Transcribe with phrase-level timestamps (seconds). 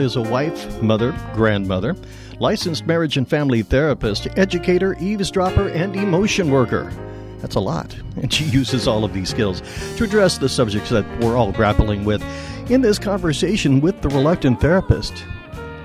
[0.00, 1.94] Is a wife, mother, grandmother,
[2.38, 6.90] licensed marriage and family therapist, educator, eavesdropper, and emotion worker.
[7.40, 9.60] That's a lot, and she uses all of these skills
[9.98, 12.22] to address the subjects that we're all grappling with
[12.70, 15.12] in this conversation with the reluctant therapist.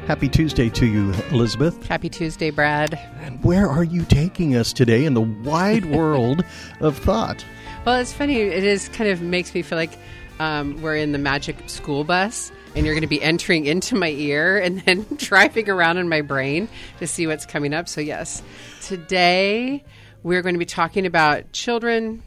[0.08, 1.86] Happy Tuesday to you, Elizabeth.
[1.86, 2.94] Happy Tuesday, Brad.
[3.20, 6.46] And where are you taking us today in the wide world
[6.80, 7.44] of thought?
[7.86, 8.40] Well, it's funny.
[8.40, 10.00] It is kind of makes me feel like
[10.40, 14.10] um, we're in the magic school bus and you're going to be entering into my
[14.10, 16.68] ear and then driving around in my brain
[17.00, 17.88] to see what's coming up.
[17.88, 18.44] So, yes,
[18.82, 19.84] today
[20.24, 22.22] we're going to be talking about children,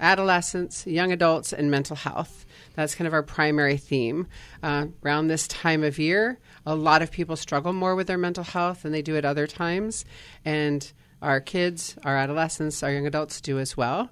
[0.00, 2.44] adolescents, young adults, and mental health.
[2.74, 4.26] That's kind of our primary theme.
[4.62, 8.44] Uh, around this time of year, a lot of people struggle more with their mental
[8.44, 10.04] health than they do at other times.
[10.44, 10.92] And
[11.22, 14.10] our kids, our adolescents, our young adults do as well.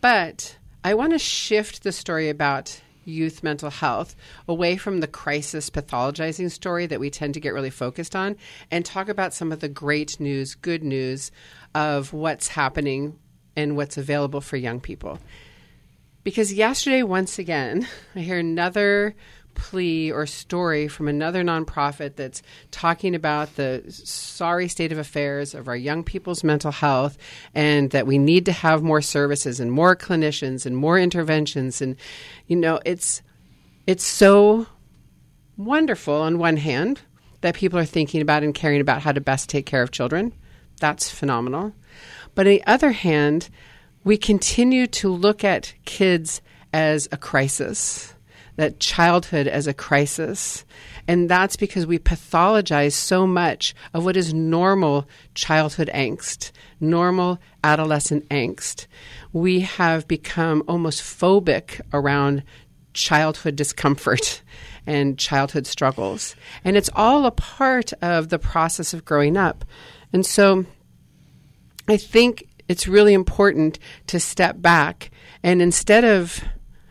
[0.00, 4.14] But I want to shift the story about youth mental health
[4.46, 8.36] away from the crisis pathologizing story that we tend to get really focused on
[8.70, 11.30] and talk about some of the great news, good news
[11.74, 13.18] of what's happening
[13.56, 15.18] and what's available for young people.
[16.22, 19.14] Because yesterday, once again, I hear another
[19.58, 25.68] plea or story from another nonprofit that's talking about the sorry state of affairs of
[25.68, 27.18] our young people's mental health
[27.54, 31.82] and that we need to have more services and more clinicians and more interventions.
[31.82, 31.96] And
[32.46, 33.20] you know it's
[33.86, 34.66] it's so
[35.56, 37.02] wonderful on one hand
[37.40, 40.32] that people are thinking about and caring about how to best take care of children.
[40.80, 41.74] That's phenomenal.
[42.34, 43.50] But on the other hand
[44.04, 46.40] we continue to look at kids
[46.72, 48.14] as a crisis
[48.58, 50.64] that childhood as a crisis.
[51.06, 58.28] And that's because we pathologize so much of what is normal childhood angst, normal adolescent
[58.30, 58.86] angst.
[59.32, 62.42] We have become almost phobic around
[62.94, 64.42] childhood discomfort
[64.88, 66.34] and childhood struggles.
[66.64, 69.64] And it's all a part of the process of growing up.
[70.12, 70.66] And so
[71.86, 75.12] I think it's really important to step back
[75.44, 76.42] and instead of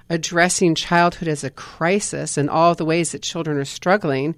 [0.10, 4.36] addressing childhood as a crisis and all the ways that children are struggling,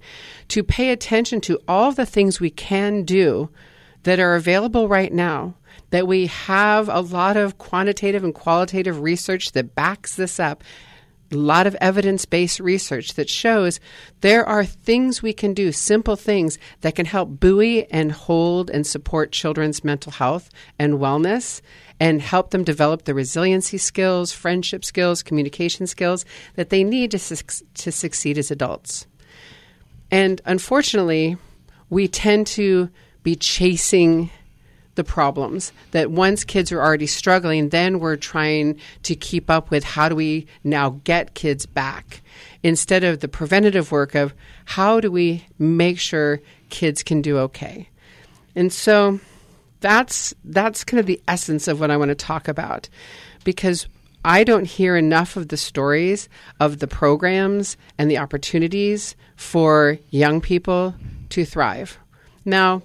[0.48, 3.48] to pay attention to all the things we can do
[4.02, 5.54] that are available right now.
[5.90, 10.62] That we have a lot of quantitative and qualitative research that backs this up,
[11.32, 13.80] a lot of evidence based research that shows
[14.20, 18.86] there are things we can do, simple things that can help buoy and hold and
[18.86, 21.60] support children's mental health and wellness
[22.00, 26.24] and help them develop the resiliency skills, friendship skills, communication skills
[26.56, 29.06] that they need to, su- to succeed as adults.
[30.10, 31.36] And unfortunately,
[31.90, 32.88] we tend to
[33.22, 34.30] be chasing
[34.94, 39.84] the problems that once kids are already struggling, then we're trying to keep up with
[39.84, 42.22] how do we now get kids back
[42.62, 44.34] instead of the preventative work of
[44.64, 46.40] how do we make sure
[46.70, 47.88] kids can do okay.
[48.56, 49.20] And so
[49.80, 52.88] that's that's kind of the essence of what I want to talk about
[53.44, 53.86] because
[54.24, 60.40] I don't hear enough of the stories of the programs and the opportunities for young
[60.42, 60.94] people
[61.30, 61.98] to thrive.
[62.44, 62.82] Now,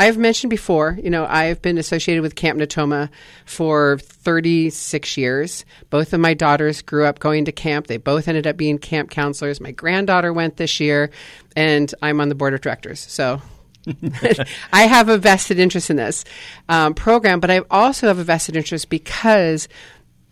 [0.00, 3.10] I've mentioned before, you know, I've been associated with Camp Natoma
[3.44, 5.64] for 36 years.
[5.90, 7.88] Both of my daughters grew up going to camp.
[7.88, 9.60] They both ended up being camp counselors.
[9.60, 11.10] My granddaughter went this year,
[11.56, 13.00] and I'm on the board of directors.
[13.00, 13.42] So
[14.72, 16.24] I have a vested interest in this
[16.68, 19.68] um, program, but I also have a vested interest because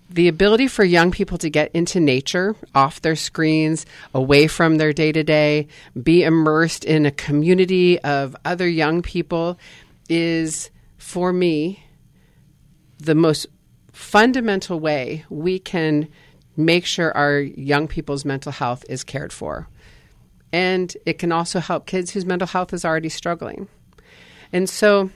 [0.09, 4.93] the ability for young people to get into nature, off their screens, away from their
[4.93, 5.69] day to day,
[6.01, 9.59] be immersed in a community of other young people
[10.09, 11.85] is, for me,
[12.99, 13.47] the most
[13.93, 16.09] fundamental way we can
[16.57, 19.69] make sure our young people's mental health is cared for.
[20.57, 23.69] And it can also help kids whose mental health is already struggling.
[24.55, 25.11] And so,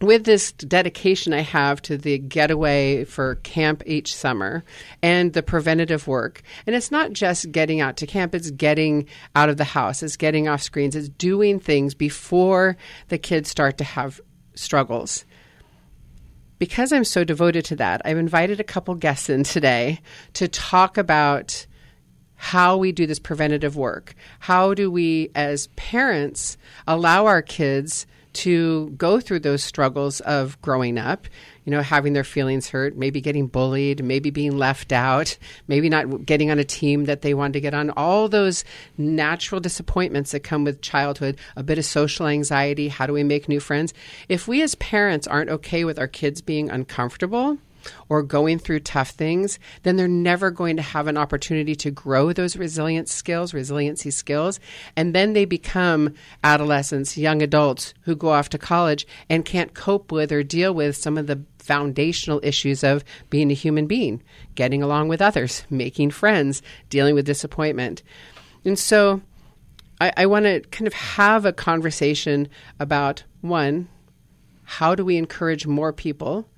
[0.00, 4.64] with this dedication I have to the getaway for camp each summer
[5.02, 9.50] and the preventative work, and it's not just getting out to camp, it's getting out
[9.50, 12.76] of the house, it's getting off screens, it's doing things before
[13.10, 14.20] the kids start to have
[14.56, 15.24] struggles.
[16.58, 20.00] Because I'm so devoted to that, I've invited a couple guests in today
[20.32, 21.66] to talk about
[22.44, 24.14] how we do this preventative work.
[24.38, 30.98] How do we, as parents, allow our kids to go through those struggles of growing
[30.98, 31.26] up,
[31.64, 35.38] you know, having their feelings hurt, maybe getting bullied, maybe being left out,
[35.68, 38.62] maybe not getting on a team that they wanted to get on, all those
[38.98, 43.48] natural disappointments that come with childhood, a bit of social anxiety, how do we make
[43.48, 43.94] new friends?
[44.28, 47.56] If we as parents aren't okay with our kids being uncomfortable,
[48.08, 52.32] or going through tough things, then they're never going to have an opportunity to grow
[52.32, 54.60] those resilience skills, resiliency skills.
[54.96, 60.12] And then they become adolescents, young adults who go off to college and can't cope
[60.12, 64.22] with or deal with some of the foundational issues of being a human being,
[64.54, 66.60] getting along with others, making friends,
[66.90, 68.02] dealing with disappointment.
[68.64, 69.22] And so
[70.00, 72.48] I, I want to kind of have a conversation
[72.78, 73.88] about one,
[74.64, 76.48] how do we encourage more people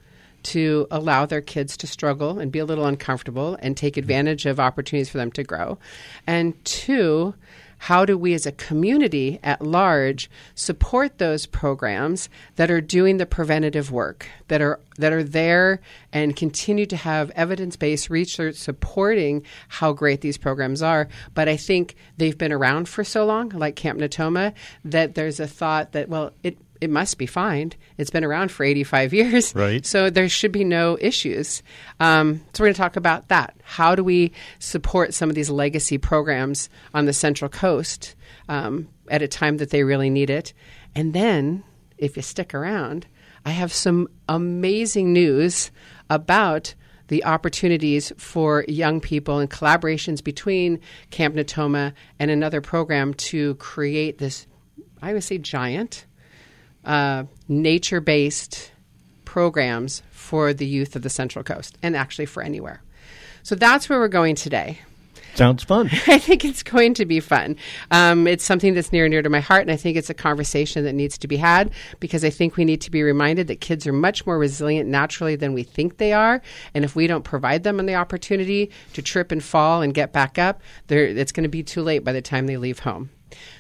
[0.47, 4.01] to allow their kids to struggle and be a little uncomfortable and take mm-hmm.
[4.01, 5.79] advantage of opportunities for them to grow?
[6.27, 7.35] And two,
[7.79, 13.27] how do we as a community at large support those programs that are doing the
[13.27, 15.81] preventative work that are that are there
[16.13, 21.95] and continue to have evidence-based research supporting how great these programs are but i think
[22.17, 24.55] they've been around for so long like camp natoma
[24.85, 27.73] that there's a thought that well it it must be fine.
[27.99, 29.55] It's been around for 85 years.
[29.55, 29.85] Right.
[29.85, 31.63] So there should be no issues.
[32.01, 33.57] Um, so we're going to talk about that.
[33.63, 38.15] How do we support some of these legacy programs on the Central Coast
[38.49, 40.53] um, at a time that they really need it?
[40.95, 41.63] And then,
[41.99, 43.07] if you stick around,
[43.45, 45.71] I have some amazing news
[46.11, 46.75] about
[47.09, 50.81] the opportunities for young people and collaborations between
[51.11, 54.47] Camp Natoma and another program to create this,
[55.01, 56.07] I would say, giant
[56.87, 58.73] uh, nature based
[59.25, 62.83] programs for the youth of the Central Coast and actually for anywhere.
[63.43, 64.81] So that's where we're going today.
[65.37, 65.91] Sounds fun.
[66.07, 67.57] I think it's going to be fun.
[67.91, 70.15] Um, it's something that's near and dear to my heart, and I think it's a
[70.15, 73.61] conversation that needs to be had because I think we need to be reminded that
[73.61, 76.41] kids are much more resilient naturally than we think they are.
[76.73, 80.39] And if we don't provide them the opportunity to trip and fall and get back
[80.39, 83.11] up, it's going to be too late by the time they leave home.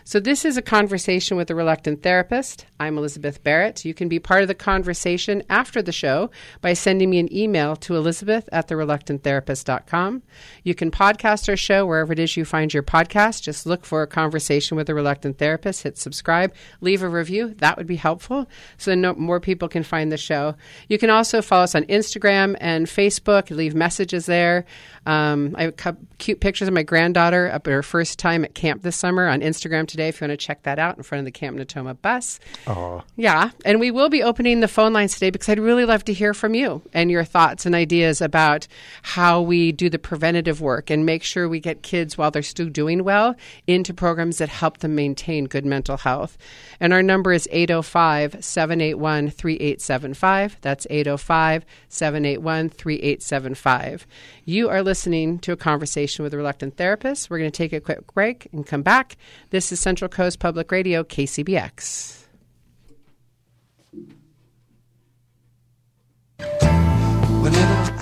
[0.05, 2.67] So, this is a conversation with a reluctant therapist.
[2.78, 3.84] I'm Elizabeth Barrett.
[3.84, 6.31] You can be part of the conversation after the show
[6.61, 10.23] by sending me an email to elizabeth at thereluctanttherapist.com.
[10.62, 13.43] You can podcast our show wherever it is you find your podcast.
[13.43, 17.55] Just look for a conversation with a reluctant therapist, hit subscribe, leave a review.
[17.58, 18.46] That would be helpful
[18.76, 20.55] so no, more people can find the show.
[20.88, 24.64] You can also follow us on Instagram and Facebook, leave messages there.
[25.06, 28.82] Um, I have cute pictures of my granddaughter up at her first time at camp
[28.82, 31.24] this summer on Instagram today if you want to check that out in front of
[31.24, 32.38] the Camp Natoma bus.
[32.66, 33.02] Aww.
[33.16, 33.50] Yeah.
[33.64, 36.34] And we will be opening the phone lines today because I'd really love to hear
[36.34, 38.66] from you and your thoughts and ideas about
[39.02, 42.68] how we do the preventative work and make sure we get kids while they're still
[42.68, 43.34] doing well
[43.66, 46.38] into programs that help them maintain good mental health.
[46.80, 50.58] And our number is 805 781 3875.
[50.60, 54.06] That's 805 781 3875.
[54.44, 57.30] You are listening to a conversation with a reluctant therapist.
[57.30, 59.16] We're going to take a quick break and come back.
[59.56, 62.24] This is Central Coast Public Radio, KCBX.
[67.40, 67.95] Whenever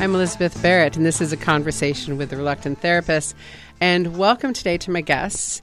[0.00, 3.36] I'm Elizabeth Barrett, and this is a conversation with the reluctant therapist.
[3.82, 5.60] And welcome today to my guests,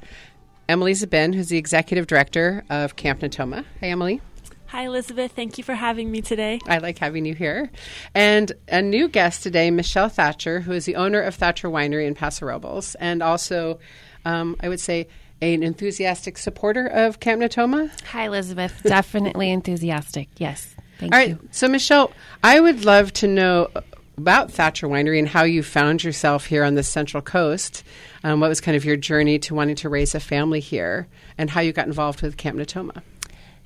[0.70, 3.66] Emily Zbin, who's the executive director of Camp Natoma.
[3.80, 4.22] Hi, Emily.
[4.68, 5.32] Hi, Elizabeth.
[5.32, 6.60] Thank you for having me today.
[6.68, 7.72] I like having you here.
[8.14, 12.14] And a new guest today, Michelle Thacher, who is the owner of Thacher Winery in
[12.14, 13.80] Paso Robles, and also,
[14.24, 15.08] um, I would say,
[15.42, 17.90] an enthusiastic supporter of Camp Natoma.
[18.12, 18.84] Hi, Elizabeth.
[18.84, 20.30] Definitely enthusiastic.
[20.38, 20.76] Yes.
[21.00, 21.34] Thank All you.
[21.34, 21.56] right.
[21.56, 22.12] So, Michelle,
[22.44, 23.70] I would love to know
[24.18, 27.84] about Thacher Winery and how you found yourself here on the Central Coast.
[28.24, 31.08] Um, what was kind of your journey to wanting to raise a family here,
[31.38, 33.02] and how you got involved with Camp Natoma?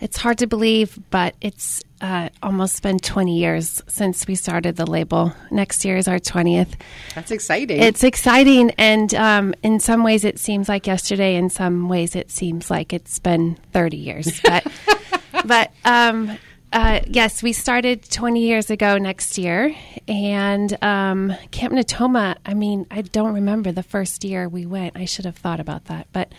[0.01, 4.89] It's hard to believe, but it's uh, almost been 20 years since we started the
[4.89, 5.33] label.
[5.51, 6.73] Next year is our 20th.
[7.13, 7.79] That's exciting.
[7.79, 11.35] It's exciting, and um, in some ways it seems like yesterday.
[11.35, 14.41] In some ways it seems like it's been 30 years.
[14.41, 14.67] But,
[15.45, 16.37] but um,
[16.71, 19.75] uh, yes, we started 20 years ago next year.
[20.07, 24.95] And um, Camp Natoma, I mean, I don't remember the first year we went.
[24.95, 26.07] I should have thought about that.
[26.13, 26.33] But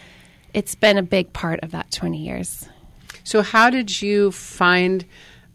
[0.54, 2.68] it's been a big part of that 20 years.
[3.24, 5.04] So, how did you find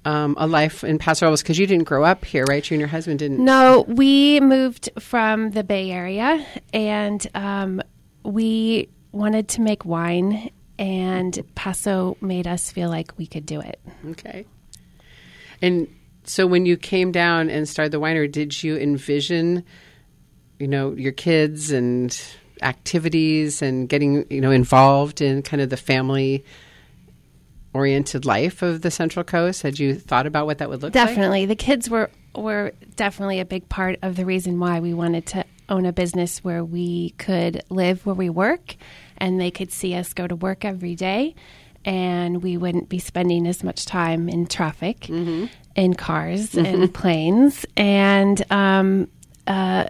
[0.05, 1.41] um, a life in Paso Robles?
[1.41, 2.69] Because you didn't grow up here, right?
[2.69, 3.43] You and your husband didn't.
[3.43, 7.81] No, we moved from the Bay Area and um,
[8.24, 13.79] we wanted to make wine, and Paso made us feel like we could do it.
[14.12, 14.46] Okay.
[15.62, 15.88] And
[16.24, 19.64] so, when you came down and started the winery, did you envision,
[20.60, 22.20] you know, your kids and
[22.62, 26.44] activities and getting, you know, involved in kind of the family
[27.74, 29.62] oriented life of the Central Coast?
[29.62, 31.08] Had you thought about what that would look like?
[31.08, 35.26] Definitely, the kids were were definitely a big part of the reason why we wanted
[35.26, 38.76] to own a business where we could live where we work,
[39.18, 41.36] and they could see us go to work every day,
[41.88, 48.46] and we wouldn't be spending as much time in traffic, in cars and planes, and
[48.51, 49.08] um,
[49.48, 49.86] uh,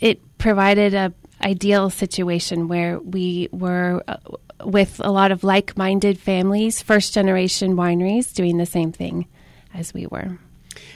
[0.00, 4.02] it provided a ideal situation where we were.
[4.06, 4.16] Uh,
[4.64, 9.26] with a lot of like minded families, first generation wineries doing the same thing
[9.74, 10.38] as we were.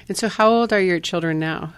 [0.08, 1.74] And so, how old are your children now?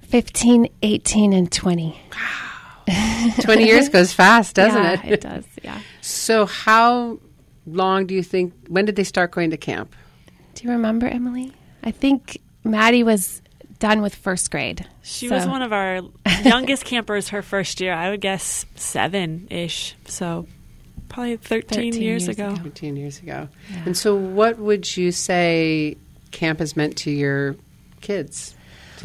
[0.00, 2.00] 15, 18, and 20.
[2.12, 3.34] Wow.
[3.42, 5.12] 20 years goes fast, doesn't yeah, it?
[5.12, 5.80] it does, yeah.
[6.00, 7.18] So, how
[7.66, 9.94] long do you think, when did they start going to camp?
[10.54, 11.52] Do you remember, Emily?
[11.82, 13.42] I think Maddie was
[13.78, 14.86] done with first grade.
[15.02, 16.00] She So- was one of our
[16.44, 17.92] youngest campers her first year.
[17.92, 19.94] I would guess seven ish.
[20.06, 20.46] So
[21.08, 22.48] probably 13, 13 years, years ago.
[22.52, 22.62] ago.
[22.62, 23.48] 15 years ago.
[23.84, 25.96] And so, what would you say
[26.30, 27.56] camp has meant to your
[28.00, 28.54] kids?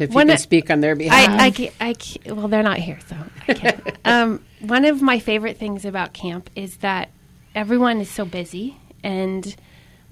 [0.00, 1.28] you can of- speak on their behalf.
[1.28, 3.16] I, I, ca- I, ca- well, they're not here, so
[3.46, 3.98] I can't.
[4.06, 7.10] um, one of my favorite things about camp is that
[7.54, 9.54] everyone is so busy, and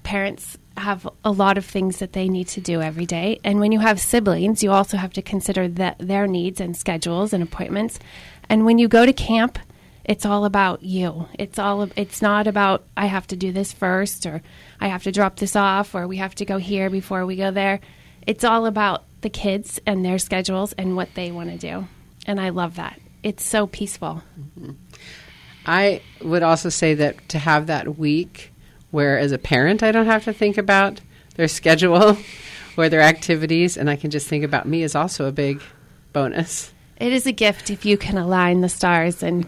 [0.03, 3.39] parents have a lot of things that they need to do every day.
[3.43, 7.43] And when you have siblings, you also have to consider their needs and schedules and
[7.43, 7.99] appointments.
[8.49, 9.59] And when you go to camp,
[10.03, 11.27] it's all about you.
[11.37, 11.87] It's all.
[11.95, 14.41] It's not about I have to do this first, or
[14.79, 17.51] I have to drop this off, or we have to go here before we go
[17.51, 17.79] there.
[18.25, 21.87] It's all about the kids and their schedules and what they want to do.
[22.25, 22.99] And I love that.
[23.23, 24.23] It's so peaceful.
[24.39, 24.71] Mm-hmm.
[25.65, 28.51] I would also say that to have that week
[28.91, 31.01] where, as a parent, I don't have to think about
[31.35, 32.17] their schedule
[32.77, 35.61] or their activities, and I can just think about me is also a big
[36.13, 36.71] bonus.
[36.99, 39.47] It is a gift if you can align the stars and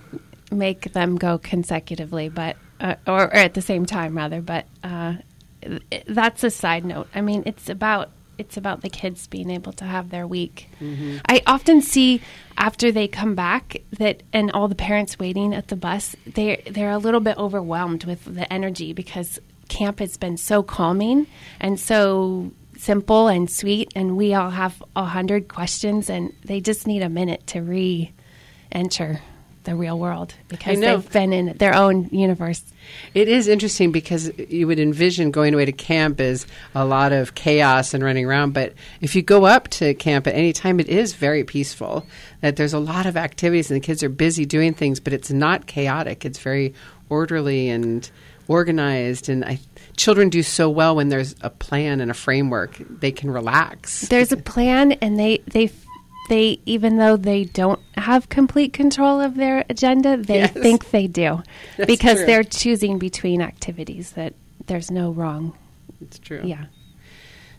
[0.51, 4.41] make them go consecutively, but uh, or, or at the same time rather.
[4.41, 5.15] But uh,
[6.08, 7.08] that's a side note.
[7.13, 10.70] I mean, it's about it's about the kids being able to have their week.
[10.80, 11.18] Mm-hmm.
[11.28, 12.22] I often see
[12.58, 16.92] after they come back that and all the parents waiting at the bus, they they're
[16.92, 21.28] a little bit overwhelmed with the energy because camp has been so calming
[21.60, 26.86] and so simple and sweet and we all have a hundred questions and they just
[26.86, 29.22] need a minute to re-enter
[29.63, 32.63] the real world because they've been in their own universe
[33.13, 37.36] It is interesting because you would envision going away to camp as a lot of
[37.36, 40.89] chaos and running around, but if you go up to camp at any time, it
[40.89, 42.05] is very peaceful.
[42.41, 45.32] That there's a lot of activities and the kids are busy doing things, but it's
[45.32, 46.25] not chaotic.
[46.25, 46.74] It's very
[47.10, 48.10] orderly and
[48.48, 49.60] organized, and I,
[49.96, 52.77] children do so well when there's a plan and a framework.
[52.89, 54.08] They can relax.
[54.08, 55.72] there's a plan and they they
[56.30, 60.51] they even though they don't have complete control of their agenda they Yes.
[60.53, 61.44] think they do
[61.77, 62.25] That's because true.
[62.25, 64.34] they're choosing between activities that
[64.68, 65.53] there's no wrong
[66.01, 66.42] It's true.
[66.44, 66.65] yeah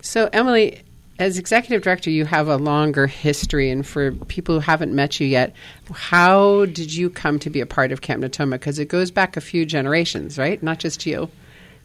[0.03, 0.83] So, Emily,
[1.19, 5.27] as executive director, you have a longer history, and for people who haven't met you
[5.27, 5.55] yet,
[5.93, 8.53] how did you come to be a part of Camp Natoma?
[8.53, 10.61] Because it goes back a few generations, right?
[10.63, 11.31] Not just you.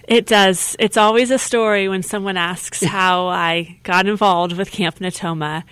[0.07, 0.75] It does.
[0.79, 5.63] It's always a story when someone asks how I got involved with Camp Natoma.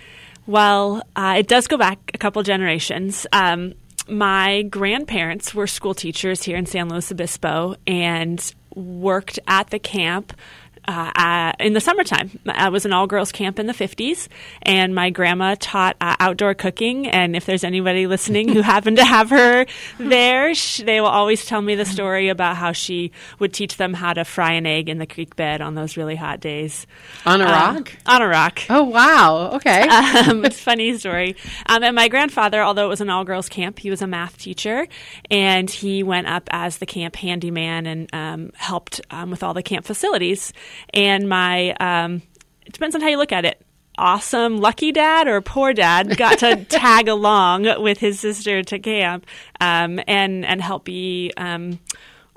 [0.48, 3.26] Well, uh, it does go back a couple generations.
[3.34, 3.74] Um,
[4.08, 10.32] my grandparents were school teachers here in San Luis Obispo and worked at the camp
[10.88, 12.30] uh, uh, in the summertime.
[12.46, 14.26] I was an all girls camp in the 50s,
[14.62, 17.06] and my grandma taught uh, outdoor cooking.
[17.06, 19.66] And if there's anybody listening who happened to have her
[19.98, 23.92] there, sh- they will always tell me the story about how she would teach them
[23.92, 26.86] how to fry an egg in the creek bed on those really hot days.
[27.26, 27.92] On a Um, rock?
[28.06, 28.60] On a rock.
[28.70, 29.50] Oh, wow.
[29.54, 29.86] Okay.
[30.18, 31.36] Um, it's a funny story.
[31.66, 34.38] Um, and my grandfather, although it was an all girls camp, he was a math
[34.38, 34.86] teacher,
[35.30, 39.62] and he went up as the camp handyman and um, helped um, with all the
[39.62, 40.52] camp facilities.
[40.92, 42.22] And my, um,
[42.66, 43.64] it depends on how you look at it.
[43.96, 49.26] Awesome, lucky dad or poor dad got to tag along with his sister to camp
[49.60, 51.80] um, and and help be um,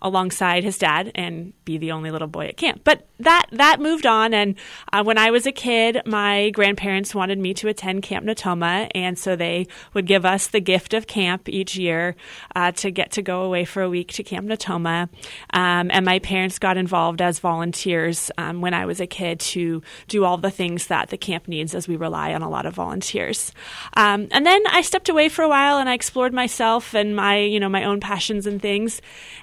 [0.01, 2.81] alongside his dad and be the only little boy at camp.
[2.83, 4.55] But that that moved on, and
[4.91, 9.17] uh, when I was a kid, my grandparents wanted me to attend Camp Natoma, and
[9.17, 12.15] so they would give us the gift of camp each year
[12.55, 15.09] uh, to get to go away for a week to Camp Natoma.
[15.53, 19.83] Um, and my parents got involved as volunteers um, when I was a kid to
[20.07, 22.73] do all the things that the camp needs, as we rely on a lot of
[22.73, 23.51] volunteers.
[23.95, 27.37] Um, and then I stepped away for a while, and I explored myself and my
[27.37, 29.01] you know my own passions and things,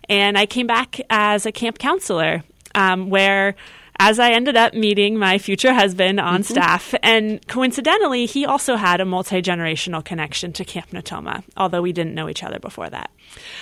[0.09, 2.43] and I came back as a camp counselor,
[2.75, 3.55] um, where
[3.99, 6.95] as I ended up meeting my future husband on staff.
[7.03, 12.15] And coincidentally, he also had a multi generational connection to Camp Natoma, although we didn't
[12.15, 13.11] know each other before that.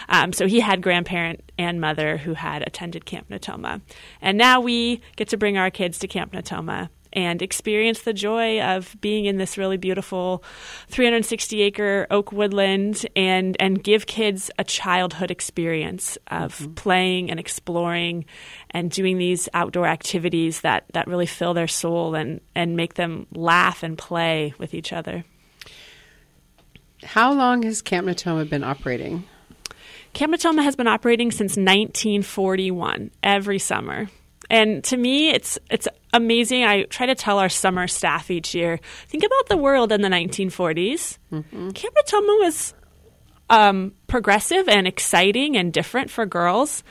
[0.09, 3.81] Um, so he had grandparent and mother who had attended Camp Natoma.
[4.21, 8.61] And now we get to bring our kids to Camp Natoma and experience the joy
[8.61, 10.45] of being in this really beautiful
[10.89, 16.75] 360 acre oak woodland and and give kids a childhood experience of mm-hmm.
[16.75, 18.25] playing and exploring
[18.71, 23.27] and doing these outdoor activities that that really fill their soul and and make them
[23.33, 25.25] laugh and play with each other.
[27.03, 29.25] How long has Camp Natoma been operating?
[30.13, 34.09] Camp Natoma has been operating since 1941 every summer.
[34.49, 36.65] And to me, it's it's amazing.
[36.65, 40.09] I try to tell our summer staff each year, think about the world in the
[40.09, 41.19] 1940s.
[41.75, 42.75] Camp Natoma was
[43.51, 46.83] um, progressive and exciting and different for girls,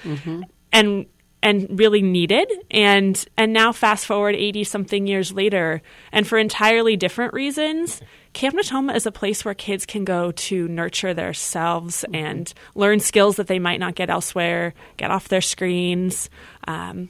[0.71, 1.05] and
[1.43, 2.51] and really needed.
[2.71, 8.01] And and now fast forward 80 something years later, and for entirely different reasons.
[8.33, 13.37] Camp Natoma is a place where kids can go to nurture themselves and learn skills
[13.37, 16.29] that they might not get elsewhere, get off their screens,
[16.67, 17.09] um,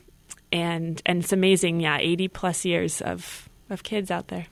[0.51, 1.79] and and it's amazing.
[1.79, 4.47] Yeah, eighty plus years of of kids out there.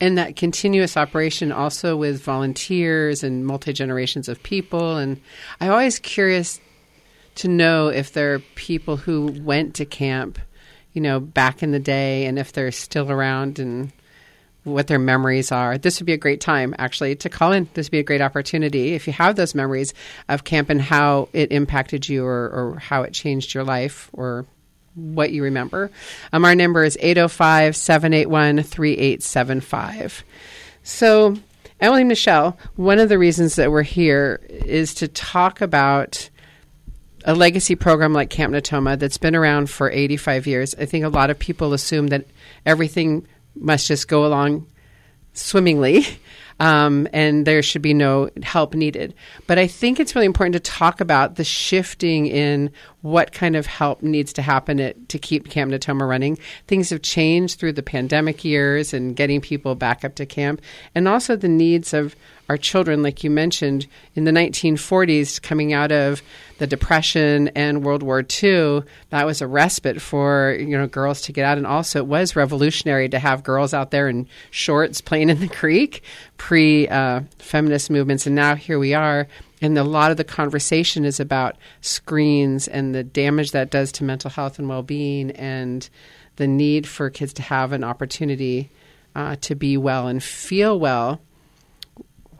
[0.00, 4.96] And that continuous operation also with volunteers and multi generations of people.
[4.98, 5.20] And
[5.60, 6.60] I'm always curious
[7.36, 10.38] to know if there are people who went to camp,
[10.92, 13.92] you know, back in the day and if they're still around and
[14.64, 15.78] what their memories are.
[15.78, 17.68] This would be a great time, actually, to call in.
[17.74, 19.94] This would be a great opportunity if you have those memories
[20.28, 24.44] of camp and how it impacted you or, or how it changed your life or
[24.96, 25.90] what you remember.
[26.32, 30.24] Um, our number is 805 781 3875.
[30.82, 31.36] So,
[31.78, 36.30] Emily Michelle, one of the reasons that we're here is to talk about
[37.24, 40.74] a legacy program like Camp Natoma that's been around for 85 years.
[40.76, 42.24] I think a lot of people assume that
[42.64, 44.66] everything must just go along
[45.32, 46.06] swimmingly
[46.58, 49.14] um, and there should be no help needed.
[49.46, 52.70] But I think it's really important to talk about the shifting in
[53.02, 56.38] what kind of help needs to happen at, to keep Camp Natoma running.
[56.66, 60.62] Things have changed through the pandemic years and getting people back up to camp,
[60.94, 62.16] and also the needs of
[62.48, 66.22] our children, like you mentioned, in the 1940s, coming out of
[66.58, 71.32] the Depression and World War II, that was a respite for you know girls to
[71.32, 75.28] get out, and also it was revolutionary to have girls out there in shorts playing
[75.28, 76.02] in the creek,
[76.36, 79.26] pre uh, feminist movements, and now here we are.
[79.62, 84.04] And a lot of the conversation is about screens and the damage that does to
[84.04, 85.88] mental health and well being, and
[86.36, 88.70] the need for kids to have an opportunity
[89.14, 91.20] uh, to be well and feel well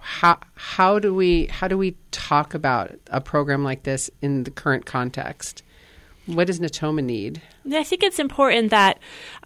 [0.07, 4.53] how how do we how do we talk about a program like this in the
[4.53, 5.65] current context?
[6.27, 7.43] What does Natoma need?
[7.73, 9.01] I think it's important that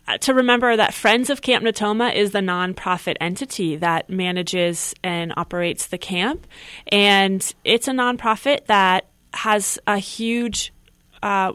[0.07, 5.33] uh, to remember that Friends of Camp Natoma is the nonprofit entity that manages and
[5.39, 6.47] operates the camp,
[6.89, 10.75] and it's a nonprofit that has a huge
[11.23, 11.55] uh,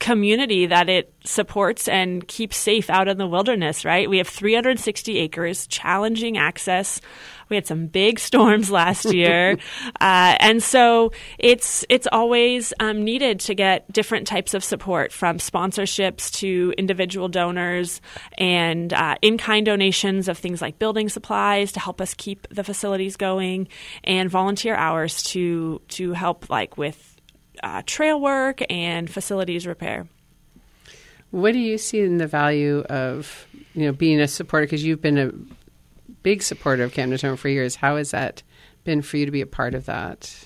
[0.00, 4.10] community that it supports and keeps safe out in the wilderness, right?
[4.10, 7.00] We have 360 acres, challenging access.
[7.54, 9.52] We had some big storms last year,
[10.00, 15.38] uh, and so it's it's always um, needed to get different types of support from
[15.38, 18.00] sponsorships to individual donors
[18.38, 22.64] and uh, in kind donations of things like building supplies to help us keep the
[22.64, 23.68] facilities going,
[24.02, 27.20] and volunteer hours to to help like with
[27.62, 30.08] uh, trail work and facilities repair.
[31.30, 34.66] What do you see in the value of you know being a supporter?
[34.66, 35.30] Because you've been a
[36.24, 37.76] big supporter of Camp Natoma for years.
[37.76, 38.42] How has that
[38.82, 40.44] been for you to be a part of that?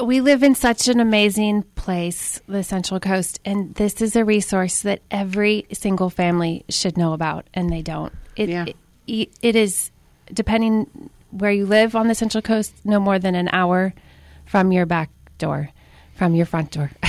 [0.00, 4.80] We live in such an amazing place, the Central Coast, and this is a resource
[4.80, 8.12] that every single family should know about, and they don't.
[8.34, 8.64] It, Yeah.
[9.06, 9.92] it, it is,
[10.32, 13.94] depending where you live on the Central Coast, no more than an hour
[14.46, 15.68] from your back door,
[16.14, 16.90] from your front door.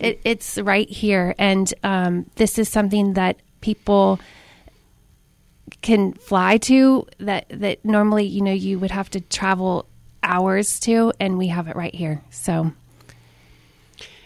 [0.00, 4.18] it, it's right here, and um, this is something that people
[5.84, 9.86] can fly to that that normally you know you would have to travel
[10.22, 12.72] hours to and we have it right here so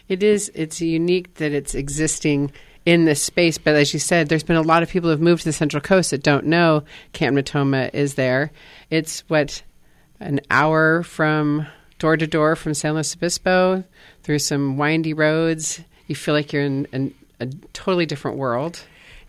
[0.09, 0.51] It is.
[0.55, 2.51] It's unique that it's existing
[2.87, 3.59] in this space.
[3.59, 5.53] But as you said, there's been a lot of people who have moved to the
[5.53, 8.51] Central Coast that don't know Camp Natoma is there.
[8.89, 9.63] It's what
[10.21, 11.67] an hour from
[11.99, 13.85] door to door from San Luis Obispo
[14.23, 15.81] through some windy roads.
[16.07, 18.81] You feel like you're in an, a totally different world.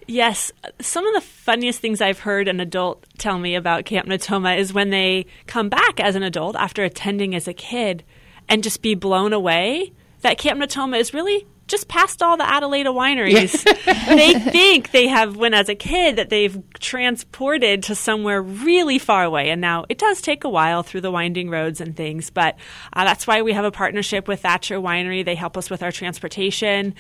[0.10, 4.58] Yes, some of the funniest things I've heard an adult tell me about Camp Natoma
[4.58, 8.04] is when they come back as an adult after attending as a kid
[8.48, 12.88] and just be blown away that Camp Natoma is really just past all the Adelaida
[12.88, 13.63] wineries.
[14.08, 19.24] they think they have, when as a kid, that they've transported to somewhere really far
[19.24, 19.52] away.
[19.52, 22.56] And now it does take a while through the winding roads and things, but
[22.93, 25.24] uh, that's why we have a partnership with Thacher Winery.
[25.24, 26.95] They help us with our transportation.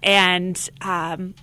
[0.00, 1.34] And, um,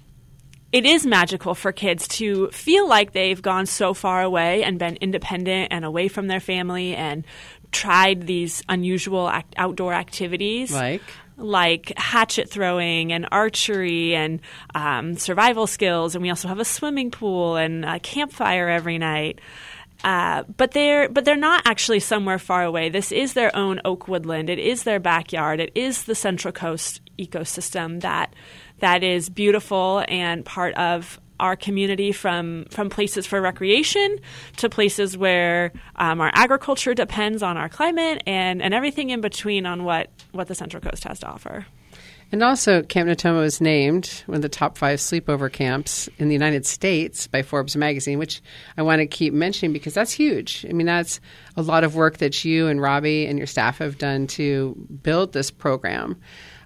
[0.72, 4.98] it is magical for kids to feel like they've gone so far away and been
[4.98, 7.26] independent and away from their family and
[7.72, 11.02] tried these unusual act- outdoor activities Like?
[11.38, 14.42] like hatchet throwing and archery and
[14.76, 19.40] um, survival skills and we also have a swimming pool and a campfire every night
[20.04, 22.88] uh, but they're but they're not actually somewhere far away.
[22.88, 24.50] This is their own oak woodland.
[24.50, 25.60] It is their backyard.
[25.60, 28.34] It is the Central Coast ecosystem that
[28.80, 34.20] that is beautiful and part of our community from from places for recreation
[34.58, 39.66] to places where um, our agriculture depends on our climate and and everything in between
[39.66, 41.66] on what what the Central Coast has to offer.
[42.32, 46.34] And also, Camp Natoma was named one of the top five sleepover camps in the
[46.34, 48.40] United States by Forbes magazine, which
[48.78, 50.64] I want to keep mentioning because that's huge.
[50.70, 51.20] I mean, that's
[51.58, 55.34] a lot of work that you and Robbie and your staff have done to build
[55.34, 56.18] this program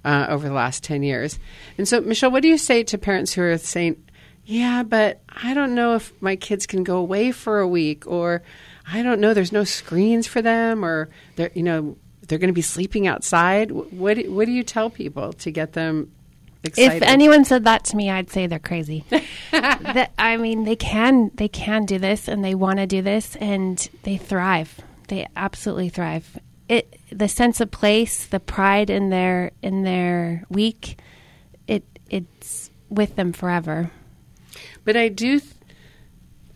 [0.03, 1.39] uh, over the last 10 years.
[1.77, 4.03] And so, Michelle, what do you say to parents who are saying,
[4.45, 8.43] yeah, but I don't know if my kids can go away for a week, or
[8.91, 12.53] I don't know, there's no screens for them, or they're, you know, they're going to
[12.53, 13.71] be sleeping outside.
[13.71, 16.11] What what do you tell people to get them
[16.63, 16.97] excited?
[16.97, 19.05] If anyone said that to me, I'd say they're crazy.
[19.51, 23.35] that, I mean, they can they can do this, and they want to do this,
[23.37, 24.79] and they thrive.
[25.07, 26.37] They absolutely thrive.
[26.69, 30.97] It the sense of place, the pride in their in their week,
[31.67, 33.91] it it's with them forever.
[34.85, 35.41] But I do,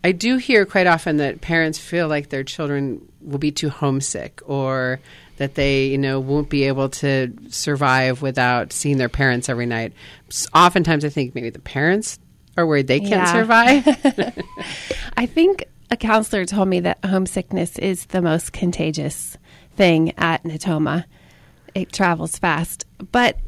[0.04, 4.40] I do hear quite often that parents feel like their children will be too homesick,
[4.46, 5.00] or
[5.38, 9.92] that they, you know, won't be able to survive without seeing their parents every night.
[10.54, 12.18] Oftentimes, I think maybe the parents
[12.56, 13.32] are worried they can't Yeah.
[13.32, 14.34] survive.
[15.16, 19.36] I think a counselor told me that homesickness is the most contagious
[19.78, 21.04] thing at Natoma.
[21.74, 22.84] It travels fast.
[23.12, 23.38] But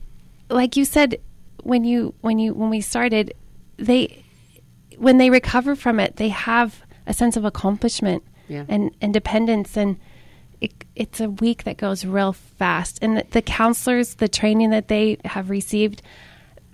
[0.49, 1.21] like you said
[1.63, 3.35] when you when you when we started,
[3.77, 4.25] they
[4.97, 8.65] when they recover from it, they have a sense of accomplishment Yeah.
[8.69, 9.97] and independence and
[10.61, 14.89] it, it's a week that goes real fast and the, the counselors the training that
[14.89, 16.03] they have received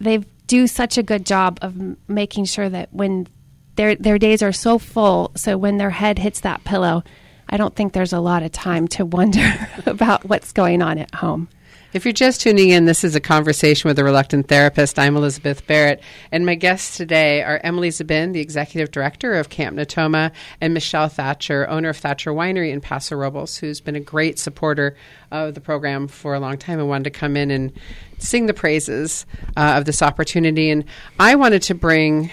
[0.01, 3.29] they do such a good job of m- making sure that when
[3.77, 7.05] their their days are so full so when their head hits that pillow
[7.49, 11.15] i don't think there's a lot of time to wonder about what's going on at
[11.15, 11.49] home
[11.93, 14.99] If you're just tuning in, this is a conversation with a reluctant therapist.
[14.99, 19.79] I'm Elizabeth Barrett, and my guests today are Emily Zbin, the executive director of Camp
[19.79, 20.31] Natoma,
[20.61, 24.95] and Michelle Thacher, owner of Thacher Winery in Paso Robles, who's been a great supporter
[25.31, 27.73] of the program for a long time and wanted to come in and
[28.19, 29.25] sing the praises
[29.57, 30.69] uh, of this opportunity.
[30.69, 30.85] And
[31.19, 32.31] I wanted to bring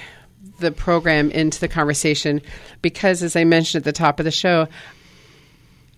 [0.60, 2.42] the program into the conversation
[2.82, 4.68] because, as I mentioned at the top of the show,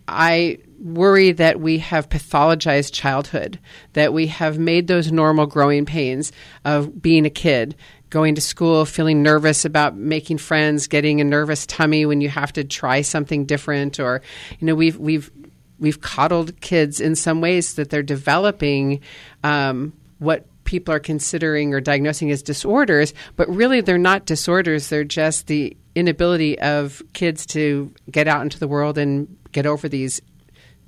[0.08, 3.60] I worry that we have pathologized childhood,
[3.94, 6.32] that we have made those normal growing pains
[6.64, 7.76] of being a kid,
[8.10, 12.54] going to school, feeling nervous about making friends, getting a nervous tummy when you have
[12.54, 14.22] to try something different, or
[14.60, 15.32] you know we've we've
[15.80, 19.02] we've coddled kids in some ways that they're developing
[19.44, 24.90] um, what people are considering or diagnosing as disorders, but really they're not disorders.
[24.90, 29.90] They're just the inability of kids to get out into the world and get over
[29.90, 30.22] these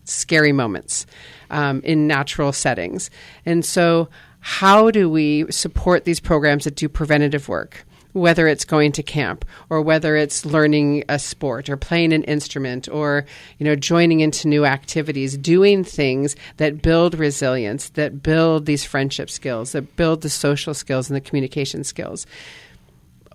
[0.03, 1.05] scary moments
[1.49, 3.09] um, in natural settings.
[3.45, 7.85] And so, how do we support these programs that do preventative work?
[8.13, 12.87] Whether it's going to camp or whether it's learning a sport or playing an instrument
[12.89, 13.25] or
[13.59, 19.29] you know joining into new activities, doing things that build resilience, that build these friendship
[19.29, 22.25] skills, that build the social skills and the communication skills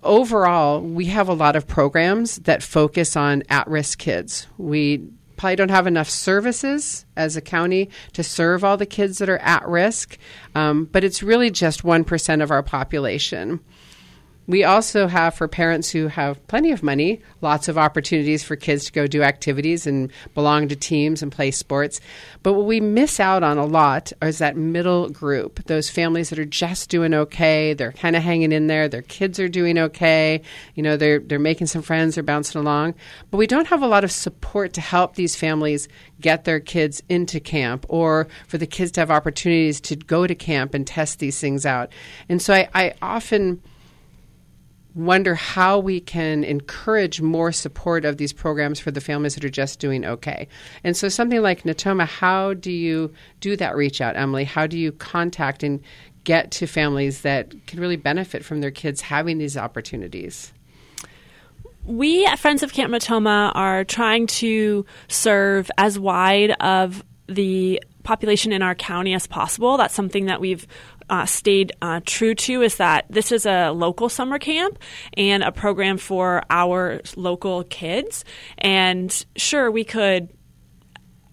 [0.03, 4.47] overall, we have a lot of programs that focus on at risk kids.
[4.57, 9.29] We probably don't have enough services as a county to serve all the kids that
[9.29, 10.17] are at risk,
[10.55, 13.59] um, but it's really just 1% of our population.
[14.45, 18.85] We also have for parents who have plenty of money, lots of opportunities for kids
[18.85, 22.01] to go do activities and belong to teams and play sports.
[22.41, 26.39] But what we miss out on a lot is that middle group, those families that
[26.39, 30.41] are just doing okay, they're kind of hanging in there, their kids are doing okay,
[30.75, 32.95] you know, they're they're making some friends, they're bouncing along,
[33.31, 35.87] but we don't have a lot of support to help these families
[36.19, 40.35] get their kids into camp or for the kids to have opportunities to go to
[40.35, 41.91] camp and test these things out.
[42.27, 43.61] And so I, I often
[44.95, 49.49] wonder how we can encourage more support of these programs for the families that are
[49.49, 50.47] just doing okay.
[50.83, 54.43] And so, something like Natoma, how do you do that reach out, Emily?
[54.43, 55.81] How do you contact and
[56.23, 60.53] get to families that can really benefit from their kids having these opportunities?
[61.85, 68.51] We at Friends of Camp Natoma are trying to serve as wide of the population
[68.51, 69.77] in our county as possible.
[69.77, 70.67] That's something that we've
[71.09, 74.79] uh, stayed uh, true to is that this is a local summer camp
[75.15, 78.25] and a program for our local kids.
[78.57, 80.29] And sure, we could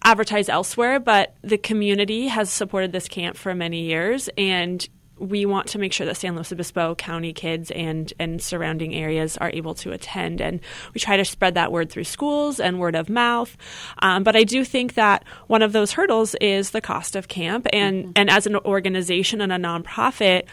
[0.03, 4.87] advertise elsewhere, but the community has supported this camp for many years and
[5.21, 9.37] we want to make sure that San Luis Obispo County kids and and surrounding areas
[9.37, 10.59] are able to attend, and
[10.93, 13.55] we try to spread that word through schools and word of mouth.
[13.99, 17.67] Um, but I do think that one of those hurdles is the cost of camp,
[17.71, 18.11] and mm-hmm.
[18.15, 20.43] and as an organization and a nonprofit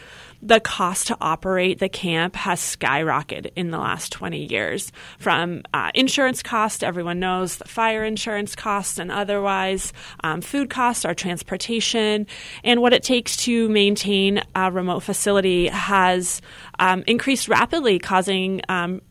[0.41, 4.91] the cost to operate the camp has skyrocketed in the last 20 years.
[5.17, 9.91] From uh, insurance costs, everyone knows the fire insurance costs and otherwise,
[10.23, 12.25] um, food costs, our transportation,
[12.63, 16.41] and what it takes to maintain a remote facility has
[16.79, 19.01] um, increased rapidly, causing um,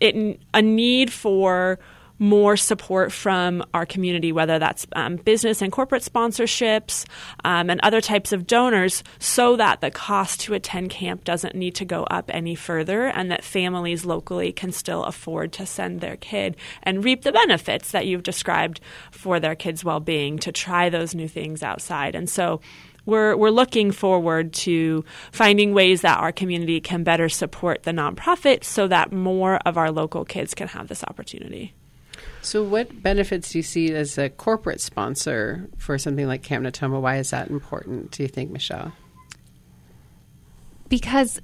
[0.00, 1.78] it, a need for
[2.18, 7.04] more support from our community, whether that's um, business and corporate sponsorships
[7.44, 11.74] um, and other types of donors, so that the cost to attend camp doesn't need
[11.74, 16.16] to go up any further and that families locally can still afford to send their
[16.16, 20.88] kid and reap the benefits that you've described for their kids' well being to try
[20.88, 22.14] those new things outside.
[22.14, 22.60] And so
[23.06, 28.64] we're, we're looking forward to finding ways that our community can better support the nonprofit
[28.64, 31.72] so that more of our local kids can have this opportunity.
[32.48, 36.64] So, what benefits do you see as a corporate sponsor for something like Camp?
[36.80, 38.94] Why is that important, do you think, Michelle?
[40.88, 41.42] Because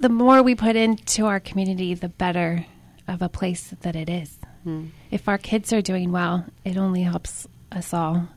[0.00, 2.66] the more we put into our community, the better
[3.06, 4.36] of a place that it is.
[4.64, 4.86] Hmm.
[5.12, 8.28] If our kids are doing well, it only helps us all.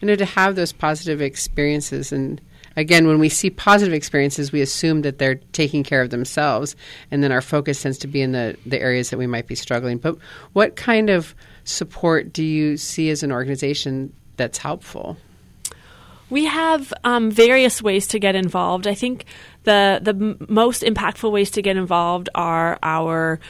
[0.00, 2.40] I know to have those positive experiences and
[2.76, 6.76] again, when we see positive experiences, we assume that they're taking care of themselves,
[7.10, 9.54] and then our focus tends to be in the, the areas that we might be
[9.54, 9.98] struggling.
[9.98, 10.16] But
[10.52, 15.16] what kind of support do you see as an organization that's helpful?
[16.30, 18.86] We have um, various ways to get involved.
[18.86, 19.24] I think
[19.64, 23.40] the the m- most impactful ways to get involved are our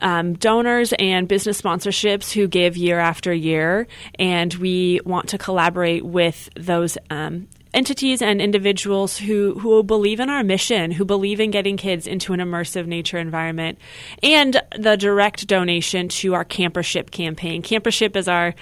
[0.00, 3.86] um, donors and business sponsorships who give year after year,
[4.18, 10.30] and we want to collaborate with those um, entities and individuals who, who believe in
[10.30, 13.78] our mission, who believe in getting kids into an immersive nature environment,
[14.22, 17.62] and the direct donation to our campership campaign.
[17.62, 18.54] Campership is our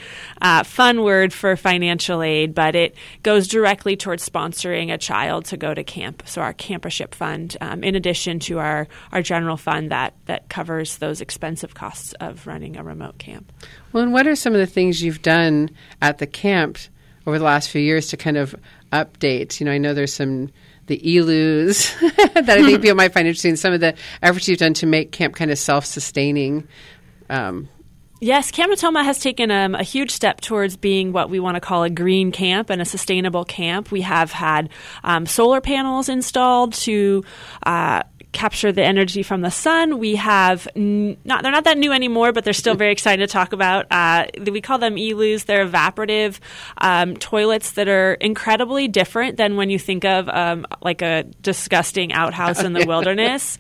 [0.43, 5.57] uh, fun word for financial aid, but it goes directly towards sponsoring a child to
[5.57, 6.25] go to camp.
[6.27, 10.99] So our campership fund, um, in addition to our, our general fund that, that covers
[10.99, 13.53] those expensive costs of running a remote camp.
[13.93, 15.71] Well, and what are some of the things you've done
[16.03, 16.79] at the camp
[17.27, 18.55] over the last few years to kind of
[18.95, 19.61] update?
[19.61, 20.51] You know, I know there's some
[20.87, 21.99] the ELUs
[22.35, 23.57] that I think people might find interesting.
[23.57, 26.69] Some of the efforts you've done to make camp kind of self-sustaining.
[27.31, 27.69] Um,
[28.21, 31.61] Yes, Camp Natoma has taken um, a huge step towards being what we want to
[31.61, 33.91] call a green camp and a sustainable camp.
[33.91, 34.71] We have had
[35.03, 37.23] um, solar panels installed to
[37.65, 38.05] uh,
[38.35, 39.99] capture the energy from the sun.
[39.99, 43.33] We have n- not they're not that new anymore, but they're still very excited to
[43.33, 43.87] talk about.
[43.91, 45.47] Uh, we call them ELUs.
[45.47, 46.41] They're evaporative
[46.79, 52.13] um, toilets that are incredibly different than when you think of um, like a disgusting
[52.13, 53.59] outhouse in the wilderness.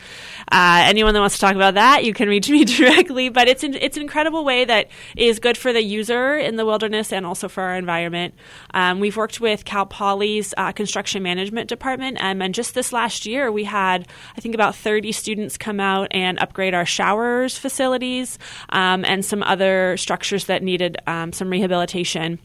[0.50, 3.28] Uh, anyone that wants to talk about that, you can reach me directly.
[3.28, 6.66] But it's an, it's an incredible way that is good for the user in the
[6.66, 8.34] wilderness and also for our environment.
[8.72, 13.24] Um, we've worked with Cal Poly's uh, construction management department, um, and just this last
[13.24, 17.59] year we had I think about about 30 students come out and upgrade our showers
[17.59, 18.38] facilities
[18.70, 22.38] um, and some other structures that needed um, some rehabilitation.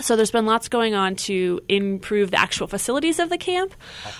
[0.00, 3.74] So there's been lots going on to improve the actual facilities of the camp.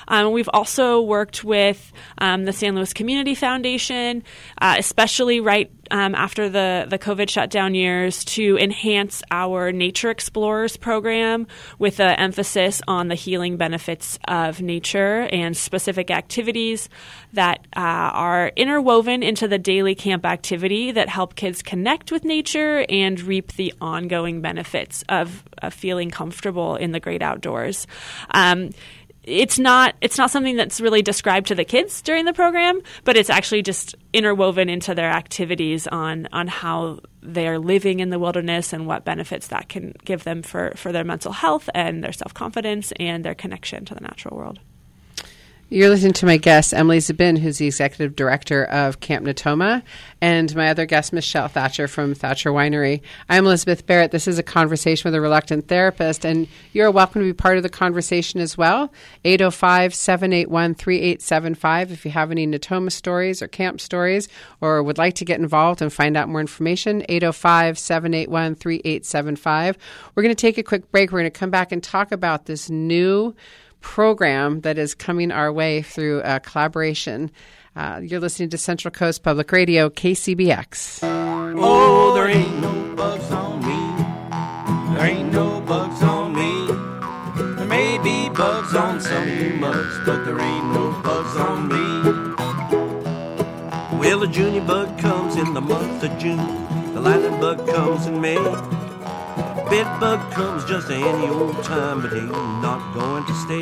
[0.06, 4.22] Um, we've also worked with um, the San Luis Community Foundation,
[4.62, 10.76] uh, especially right um, after the, the COVID shutdown years to enhance our Nature Explorers
[10.76, 11.46] program
[11.78, 16.88] with an emphasis on the healing benefits of nature and specific activities
[17.32, 22.84] that uh, are interwoven into the daily camp activity that help kids connect with nature
[22.88, 27.86] and reap the ongoing benefits of, of feeling comfortable in the great outdoors.
[28.30, 28.70] Um,
[29.26, 33.16] it's not it's not something that's really described to the kids during the program, but
[33.16, 38.18] it's actually just interwoven into their activities on on how they are living in the
[38.18, 42.12] wilderness and what benefits that can give them for, for their mental health and their
[42.12, 44.60] self confidence and their connection to the natural world.
[45.68, 49.82] You're listening to my guest, Emily Zbin, who's the executive director of Camp Natoma,
[50.20, 53.00] and my other guest, Michelle Thacher from Thacher Winery.
[53.28, 54.12] I'm Elizabeth Barrett.
[54.12, 57.64] This is a conversation with a reluctant therapist, and you're welcome to be part of
[57.64, 58.92] the conversation as well.
[59.24, 64.28] 805 781 3875 if you have any Natoma stories or camp stories
[64.60, 67.04] or would like to get involved and find out more information.
[67.08, 69.78] 805 781 3875.
[70.14, 71.10] We're going to take a quick break.
[71.10, 73.34] We're going to come back and talk about this new
[73.86, 77.30] program that is coming our way through a collaboration.
[77.76, 80.98] Uh, you're listening to Central Coast Public Radio, KCBX.
[81.02, 84.96] Oh, there ain't no bugs on me.
[84.96, 86.66] There ain't no bugs on me.
[87.54, 91.68] There may be bugs on some of you mugs, but there ain't no bugs on
[91.68, 92.34] me.
[93.98, 96.36] Well, the junior bug comes in the month of June.
[96.92, 98.85] The lightning bug comes in May.
[99.70, 102.30] Bed bug comes just any old time, but ain't
[102.62, 103.60] not going to stay.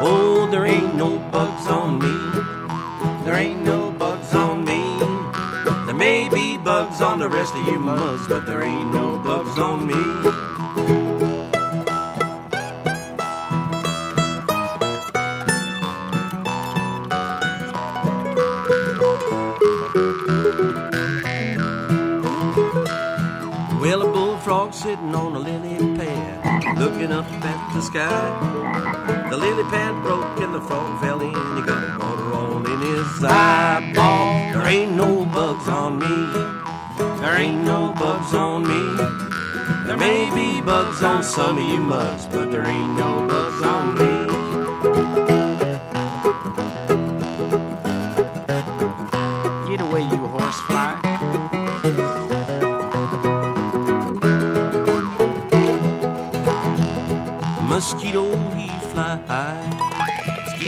[0.00, 3.24] Oh, there ain't no bugs on me.
[3.24, 4.98] There ain't no bugs on me.
[5.84, 9.58] There may be bugs on the rest of you mugs, but there ain't no bugs
[9.58, 10.53] on me.
[26.76, 29.28] Looking up at the sky.
[29.30, 31.28] The lily pad broke and the frog fell in.
[31.30, 34.52] He got water all in his eyeball.
[34.52, 36.16] There ain't no bugs on me.
[37.20, 38.82] There ain't no bugs on me.
[39.86, 43.94] There may be bugs on some of you mugs, but there ain't no bugs on
[43.98, 44.13] me.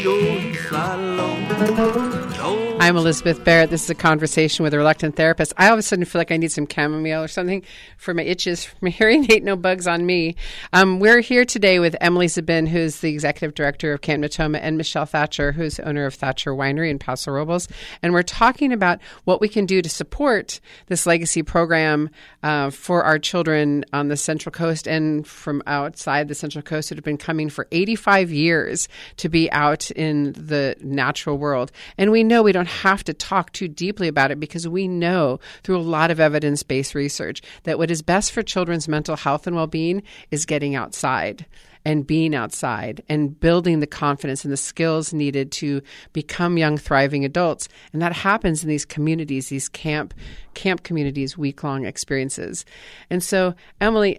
[0.06, 3.70] don't saddle up I'm Elizabeth Barrett.
[3.70, 5.52] This is a conversation with a reluctant therapist.
[5.56, 7.64] I all of a sudden feel like I need some chamomile or something
[7.96, 10.36] for my itches from hearing Ain't No Bugs on Me.
[10.72, 14.76] Um, we're here today with Emily Zbin, who's the executive director of Camp Natoma, and
[14.76, 17.66] Michelle Thacher, who's owner of Thacher Winery in Paso Robles.
[18.02, 22.10] And we're talking about what we can do to support this legacy program
[22.44, 26.98] uh, for our children on the Central Coast and from outside the Central Coast that
[26.98, 31.72] have been coming for 85 years to be out in the natural world.
[31.98, 35.40] And we know we don't have to talk too deeply about it because we know
[35.62, 39.46] through a lot of evidence based research that what is best for children's mental health
[39.46, 41.46] and well being is getting outside
[41.86, 45.80] and being outside and building the confidence and the skills needed to
[46.12, 47.68] become young thriving adults.
[47.92, 50.12] And that happens in these communities these camp
[50.54, 52.64] camp communities week long experiences.
[53.08, 54.18] And so emily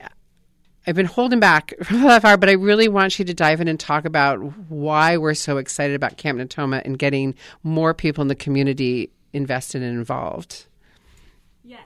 [0.87, 3.67] I've been holding back from that far, but I really want you to dive in
[3.67, 4.37] and talk about
[4.69, 9.83] why we're so excited about Camp Natoma and getting more people in the community invested
[9.83, 10.65] and involved.
[11.63, 11.81] Yes,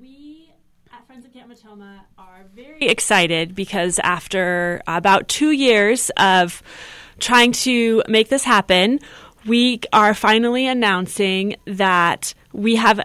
[0.00, 0.52] we
[0.92, 6.62] at Friends of Camp Natoma are very excited because after about two years of
[7.18, 9.00] trying to make this happen,
[9.46, 13.00] we are finally announcing that we have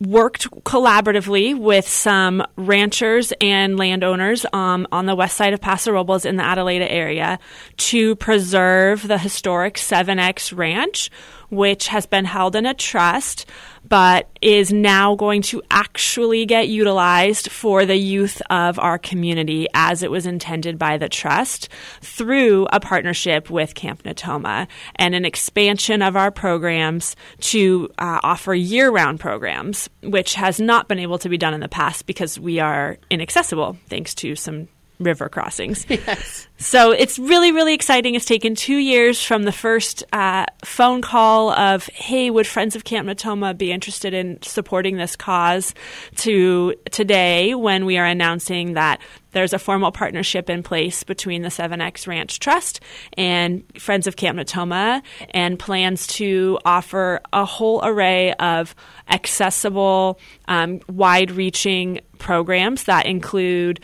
[0.00, 6.24] worked collaboratively with some ranchers and landowners um, on the west side of Paso Robles
[6.24, 7.38] in the Adelaida area
[7.76, 11.10] to preserve the historic 7X Ranch,
[11.50, 13.46] which has been held in a trust
[13.88, 20.02] but is now going to actually get utilized for the youth of our community as
[20.02, 21.68] it was intended by the trust
[22.00, 24.66] through a partnership with Camp Natoma
[24.96, 30.88] and an expansion of our programs to uh, offer year round programs, which has not
[30.88, 34.68] been able to be done in the past because we are inaccessible thanks to some
[35.00, 35.86] river crossings.
[36.00, 36.48] Yes.
[36.56, 38.14] So it's really, really exciting.
[38.14, 42.84] It's taken two years from the first uh, phone call of, hey, would Friends of
[42.84, 45.74] Camp Natoma be interested in supporting this cause
[46.16, 49.00] to today when we are announcing that
[49.32, 52.80] there's a formal partnership in place between the 7X Ranch Trust
[53.16, 58.74] and Friends of Camp Natoma and plans to offer a whole array of
[59.08, 63.80] accessible, um, wide reaching programs that include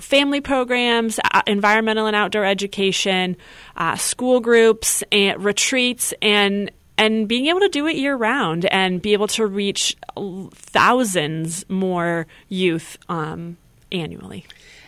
[0.00, 3.36] family programs, uh, environmental and outdoor education,
[3.76, 9.02] uh, school groups, and retreats, and and being able to do it year round and
[9.02, 9.96] be able to reach
[10.52, 13.56] thousands more youth um,
[13.90, 14.44] annually.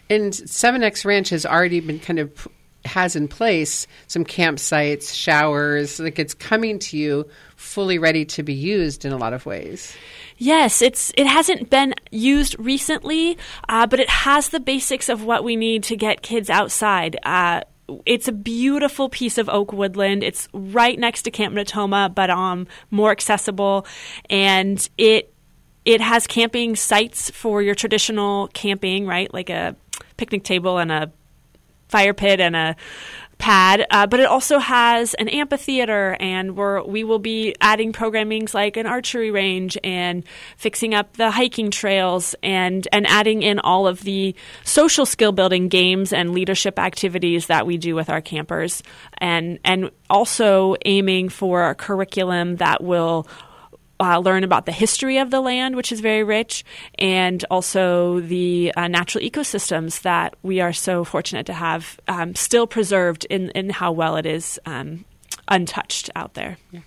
[0.08, 2.46] And 7X Ranch has already been kind of
[2.86, 8.54] has in place some campsites, showers, like it's coming to you fully ready to be
[8.54, 9.96] used in a lot of ways.
[10.38, 15.44] Yes, it's it hasn't been used recently, uh, but it has the basics of what
[15.44, 17.16] we need to get kids outside.
[17.22, 17.62] Uh,
[18.04, 20.22] it's a beautiful piece of oak woodland.
[20.22, 23.86] It's right next to Camp Natoma, but um more accessible,
[24.28, 25.32] and it
[25.84, 29.32] it has camping sites for your traditional camping, right?
[29.32, 29.76] Like a
[30.16, 31.12] picnic table and a
[31.88, 32.76] fire pit and a
[33.38, 38.54] pad, uh, but it also has an amphitheater, and we're, we will be adding programmings
[38.54, 40.24] like an archery range and
[40.56, 44.34] fixing up the hiking trails and and adding in all of the
[44.64, 48.82] social skill building games and leadership activities that we do with our campers,
[49.18, 53.26] and and also aiming for a curriculum that will
[54.00, 56.64] uh, learn about the history of the land, which is very rich,
[56.98, 62.66] and also the uh, natural ecosystems that we are so fortunate to have um, still
[62.66, 65.04] preserved in, in how well it is um,
[65.48, 66.58] untouched out there.
[66.70, 66.80] Yeah.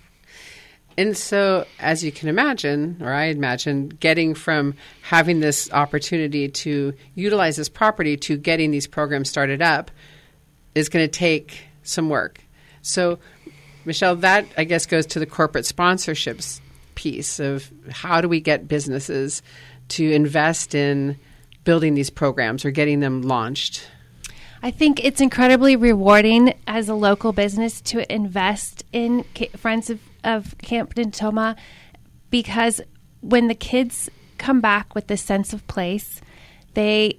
[0.98, 6.92] And so, as you can imagine, or I imagine, getting from having this opportunity to
[7.14, 9.90] utilize this property to getting these programs started up
[10.74, 12.40] is going to take some work.
[12.82, 13.18] So,
[13.84, 16.60] Michelle, that I guess goes to the corporate sponsorships
[17.00, 19.40] piece of how do we get businesses
[19.88, 21.16] to invest in
[21.64, 23.88] building these programs or getting them launched?
[24.62, 29.24] I think it's incredibly rewarding as a local business to invest in
[29.56, 31.56] Friends of, of Camp Natoma
[32.28, 32.82] because
[33.22, 36.20] when the kids come back with this sense of place,
[36.74, 37.18] they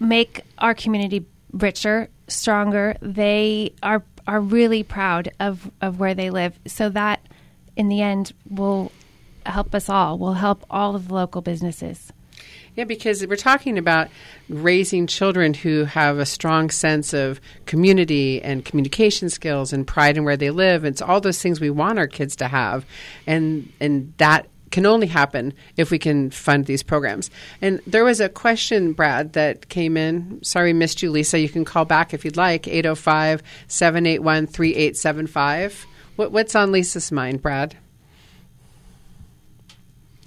[0.00, 2.96] make our community richer, stronger.
[3.00, 6.58] They are are really proud of, of where they live.
[6.66, 7.20] So that
[7.76, 8.90] in the end will
[9.44, 12.12] help us all, will help all of the local businesses.
[12.74, 14.08] Yeah, because we're talking about
[14.50, 20.24] raising children who have a strong sense of community and communication skills and pride in
[20.24, 20.84] where they live.
[20.84, 22.84] It's all those things we want our kids to have,
[23.26, 27.30] and and that can only happen if we can fund these programs.
[27.62, 30.40] And there was a question, Brad, that came in.
[30.42, 31.38] Sorry, missed you, Lisa.
[31.38, 35.86] You can call back if you'd like, 805 781 3875.
[36.16, 37.76] What, what's on Lisa's mind, Brad?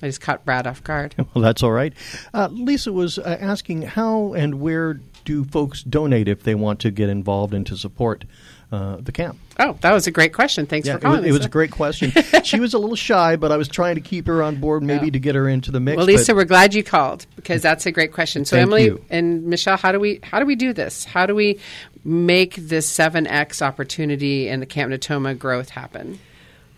[0.01, 1.15] I just caught Brad off guard.
[1.33, 1.93] Well, that's all right.
[2.33, 6.91] Uh, Lisa was uh, asking how and where do folks donate if they want to
[6.91, 8.25] get involved and to support
[8.71, 9.37] uh, the camp?
[9.59, 10.65] Oh, that was a great question.
[10.65, 11.19] Thanks yeah, for calling.
[11.19, 12.11] It was, it was, a great question.
[12.43, 15.07] she was a little shy, but I was trying to keep her on board, maybe
[15.07, 15.11] yeah.
[15.11, 15.97] to get her into the mix.
[15.97, 18.45] Well, Lisa, we're glad you called because that's a great question.
[18.45, 19.05] So, Emily you.
[19.09, 21.03] and Michelle, how do we how do we do this?
[21.03, 21.59] How do we
[22.03, 26.19] make this seven X opportunity and the Camp Natoma growth happen?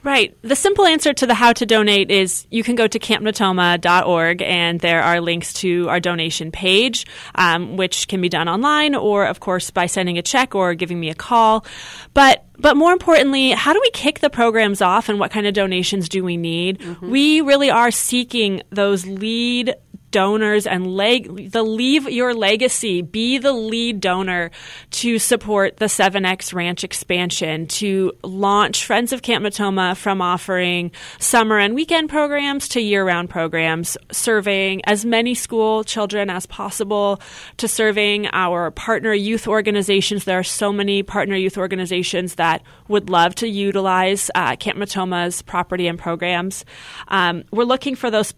[0.04, 0.36] Right.
[0.42, 4.80] The simple answer to the how to donate is you can go to campnatoma.org and
[4.80, 7.06] there are links to our donation page,
[7.36, 11.00] um, which can be done online or, of course, by sending a check or giving
[11.00, 11.66] me a call.
[12.16, 15.54] But but more importantly, how do we kick the programs off and what kind of
[15.54, 16.80] donations do we need?
[16.80, 17.10] Mm-hmm.
[17.10, 19.76] We really are seeking those lead
[20.12, 24.52] donors and leg the leave your legacy be the lead donor
[24.92, 31.58] to support the 7x ranch expansion to launch friends of camp Natoma from offering summer
[31.58, 37.22] and weekend programs to year-round programs serving as many school children as possible
[37.58, 40.26] to serving our partner youth organizations.
[40.26, 45.42] There are so many partner youth organizations that would love to utilize uh, camp Natoma's
[45.42, 46.66] property and programs.
[47.08, 48.34] Um, we're looking for those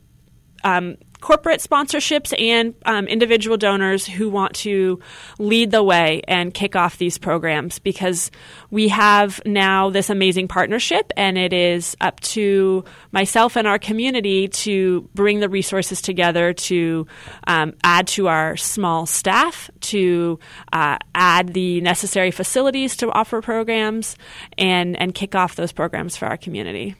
[0.64, 5.00] um, corporate sponsorships and um, individual donors who want to
[5.40, 8.30] lead the way and kick off these programs because
[8.72, 14.50] we have now this amazing partnership and it is up to myself and our community
[14.50, 17.08] to bring the resources together to
[17.48, 20.38] um, add to our small staff, to
[20.74, 24.18] uh, add the necessary facilities to offer programs
[24.58, 26.96] and, and kick off those programs for our community.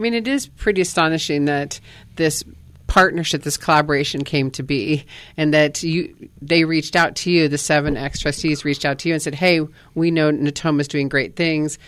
[0.00, 1.78] I mean, it is pretty astonishing that
[2.16, 2.42] this
[2.90, 5.04] partnership, this collaboration came to be,
[5.36, 6.12] and that you
[6.42, 9.36] they reached out to you, the seven ex trustees reached out to you and said,
[9.36, 9.60] "Hey,
[9.94, 11.78] we know Natoma's doing great things.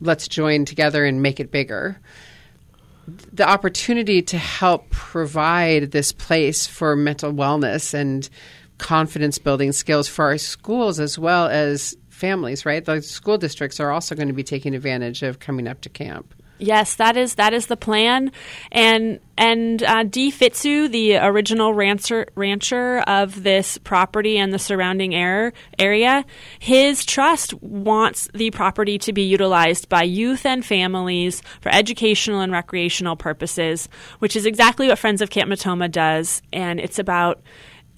[0.00, 2.00] Let's join together and make it bigger."
[3.32, 8.28] The opportunity to help provide this place for mental wellness and
[8.78, 12.84] confidence building skills for our schools as well as families, right?
[12.84, 16.34] The school districts are also going to be taking advantage of coming up to camp.
[16.58, 18.32] Yes, that is that is the plan,
[18.72, 20.32] and and uh, D.
[20.32, 26.24] Fitzu, the original rancher rancher of this property and the surrounding air, area,
[26.58, 32.52] his trust wants the property to be utilized by youth and families for educational and
[32.52, 33.88] recreational purposes,
[34.20, 37.42] which is exactly what Friends of Camp Natoma does, and it's about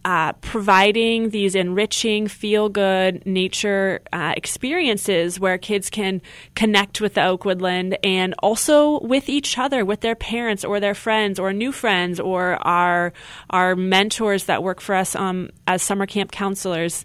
[0.04, 6.22] uh, providing these enriching, feel good nature uh, experiences where kids can
[6.54, 10.94] connect with the Oak Woodland and also with each other, with their parents or their
[10.94, 13.12] friends or new friends or our
[13.50, 17.04] our mentors that work for us um, as summer camp counselors,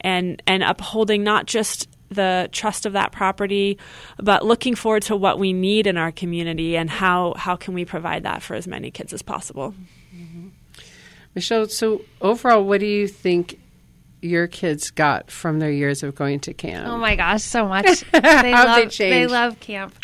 [0.00, 3.78] and and upholding not just the trust of that property,
[4.18, 7.84] but looking forward to what we need in our community and how how can we
[7.84, 9.74] provide that for as many kids as possible.
[11.34, 13.58] Michelle, so overall, what do you think
[14.20, 16.86] your kids got from their years of going to camp?
[16.86, 18.04] Oh my gosh, so much.
[18.12, 19.30] They How'd they love change?
[19.30, 19.94] love camp.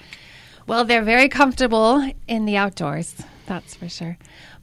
[0.66, 3.14] Well, they're very comfortable in the outdoors,
[3.46, 4.18] that's for sure.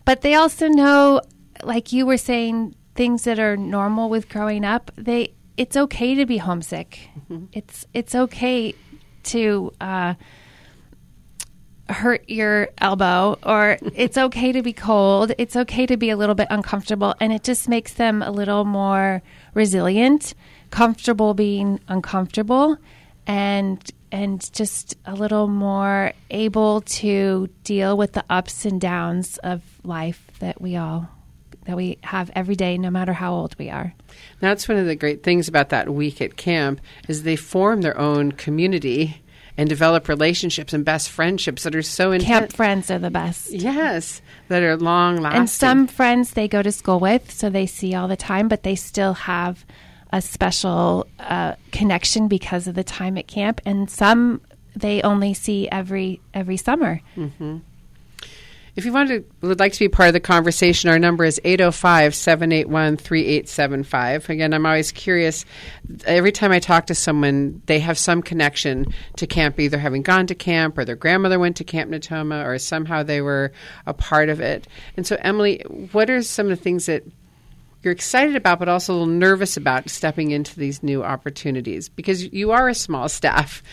[0.06, 1.22] But they also know
[1.64, 4.92] like you were saying things that are normal with growing up.
[4.96, 7.10] They it's okay to be homesick.
[7.54, 8.76] It's it's okay
[9.24, 10.14] to uh
[11.90, 15.32] hurt your elbow or it's okay to be cold.
[15.38, 18.66] It's okay to be a little bit uncomfortable and it just makes them a little
[18.66, 19.22] more
[19.54, 20.34] resilient,
[20.72, 22.78] comfortable being uncomfortable
[23.28, 29.62] and and just a little more able to deal with the ups and downs of
[29.84, 31.10] life that we all
[31.66, 33.94] that we have every day no matter how old we are.
[34.40, 37.98] That's one of the great things about that week at camp is they form their
[37.98, 39.22] own community
[39.58, 42.28] and develop relationships and best friendships that are so intense.
[42.28, 43.52] Camp friends are the best.
[43.52, 45.40] Yes, that are long lasting.
[45.40, 48.64] And some friends they go to school with, so they see all the time, but
[48.64, 49.66] they still have
[50.12, 53.62] a special uh, connection because of the time at camp.
[53.66, 54.42] And some
[54.76, 57.02] they only see every every summer.
[58.76, 61.40] If you want to, would like to be part of the conversation, our number is
[61.46, 64.30] 805 781 3875.
[64.30, 65.46] Again, I'm always curious.
[66.06, 70.28] Every time I talk to someone, they have some connection to camp, either having gone
[70.28, 73.54] to camp or their grandmother went to Camp Natoma or somehow they were
[73.86, 74.68] a part of it.
[74.98, 75.60] And so, Emily,
[75.94, 77.04] what are some of the things that
[77.82, 81.88] you're excited about, but also a little nervous about stepping into these new opportunities?
[81.88, 83.64] Because you are a small staff.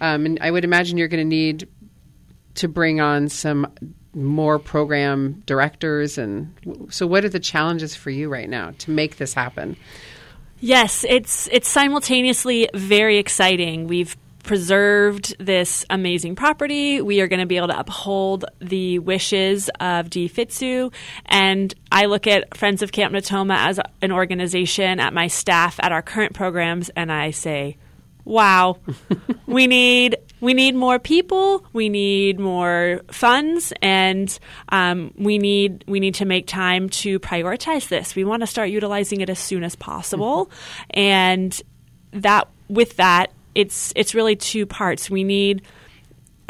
[0.00, 1.68] Um, and I would imagine you're going to need
[2.54, 3.72] to bring on some
[4.14, 6.52] more program directors and
[6.90, 9.76] so what are the challenges for you right now to make this happen
[10.60, 13.86] Yes, it's it's simultaneously very exciting.
[13.86, 17.00] We've preserved this amazing property.
[17.00, 20.28] We are going to be able to uphold the wishes of D.
[20.28, 20.92] Fitzu.
[21.26, 25.92] And I look at Friends of Camp Natoma as an organization, at my staff, at
[25.92, 27.76] our current programs, and I say,
[28.24, 28.78] wow,
[29.46, 34.38] we need we need more people, we need more funds, and
[34.70, 38.14] um, we need we need to make time to prioritize this.
[38.14, 40.50] We want to start utilizing it as soon as possible,
[40.90, 41.60] and
[42.12, 45.10] that with that, it's it's really two parts.
[45.10, 45.62] We need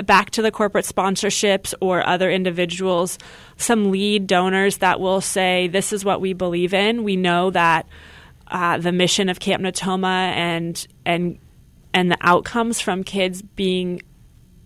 [0.05, 3.19] back to the corporate sponsorships or other individuals,
[3.57, 7.03] some lead donors that will say, "This is what we believe in.
[7.03, 7.87] We know that."
[8.53, 11.39] Uh, the mission of Camp Natoma and and
[11.93, 14.03] and the outcomes from kids being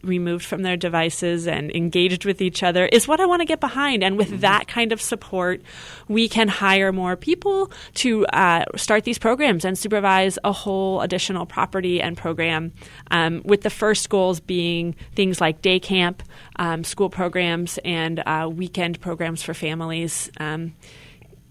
[0.04, 3.60] removed from their devices and engaged with each other is what I want to get
[3.60, 4.04] behind.
[4.04, 5.62] And with that kind of support,
[6.08, 11.46] we can hire more people to uh, start these programs and supervise a whole additional
[11.46, 12.72] property and program.
[13.10, 16.22] Um, with the first goals being things like day camp,
[16.56, 20.74] um, school programs, and uh, weekend programs for families um,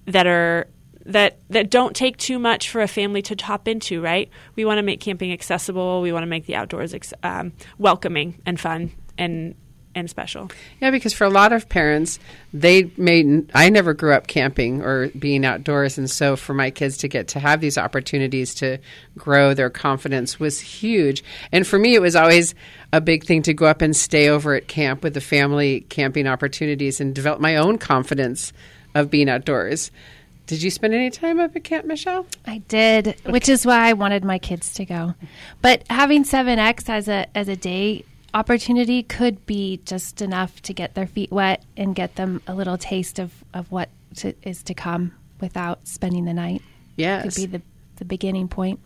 [0.06, 0.68] that are
[1.06, 4.02] that that don't take too much for a family to hop into.
[4.02, 4.30] Right?
[4.56, 6.02] We want to make camping accessible.
[6.02, 9.56] We want to make the outdoors ex- um, welcoming and fun and
[9.96, 10.50] and special.
[10.82, 12.18] yeah because for a lot of parents
[12.52, 16.98] they made i never grew up camping or being outdoors and so for my kids
[16.98, 18.78] to get to have these opportunities to
[19.18, 22.56] grow their confidence was huge and for me it was always
[22.92, 26.28] a big thing to go up and stay over at camp with the family camping
[26.28, 28.52] opportunities and develop my own confidence
[28.96, 29.92] of being outdoors
[30.48, 33.94] did you spend any time up at camp michelle I did, which is why I
[33.94, 35.16] wanted my kids to go.
[35.62, 40.96] But having 7X as a as a day opportunity could be just enough to get
[40.96, 44.74] their feet wet and get them a little taste of, of what to, is to
[44.74, 46.62] come without spending the night.
[46.96, 47.24] Yes.
[47.24, 47.62] Could be the,
[47.98, 48.80] the beginning point.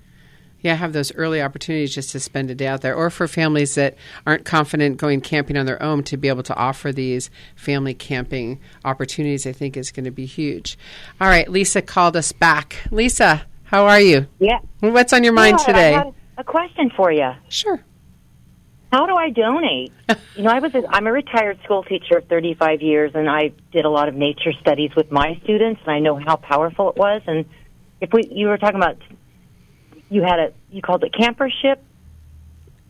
[0.61, 3.75] Yeah, have those early opportunities just to spend a day out there, or for families
[3.75, 3.95] that
[4.25, 8.59] aren't confident going camping on their own to be able to offer these family camping
[8.83, 10.77] opportunities, I think is going to be huge.
[11.21, 12.77] All right, Lisa called us back.
[12.91, 14.27] Lisa, how are you?
[14.39, 14.59] Yeah.
[14.79, 15.65] What's on your mind Good.
[15.67, 15.95] today?
[15.95, 17.31] I a question for you.
[17.49, 17.83] Sure.
[18.91, 19.91] How do I donate?
[20.35, 23.51] you know, I was a, I'm a retired school teacher of 35 years, and I
[23.71, 26.95] did a lot of nature studies with my students, and I know how powerful it
[26.95, 27.21] was.
[27.27, 27.45] And
[27.99, 28.97] if we, you were talking about,
[30.09, 31.77] you had a, you called it campership.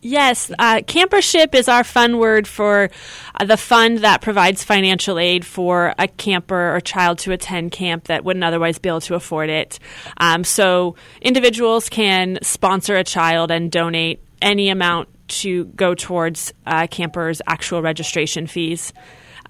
[0.00, 2.88] Yes, uh, campership is our fun word for
[3.34, 8.04] uh, the fund that provides financial aid for a camper or child to attend camp
[8.04, 9.80] that wouldn't otherwise be able to afford it.
[10.18, 16.86] Um, so individuals can sponsor a child and donate any amount to go towards uh,
[16.86, 18.92] campers' actual registration fees.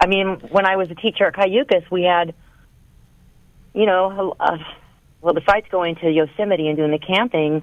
[0.00, 2.34] I mean, when I was a teacher at Cayucos, we had,
[3.74, 4.56] you know, uh,
[5.20, 7.62] well, besides going to Yosemite and doing the camping,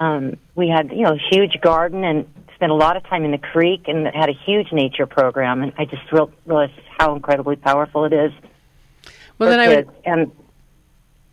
[0.00, 3.30] um, we had, you know, a huge garden and spent a lot of time in
[3.30, 5.62] the creek and had a huge nature program.
[5.62, 8.32] And I just real, realized how incredibly powerful it is.
[9.38, 9.88] Well, then I would.
[10.04, 10.32] And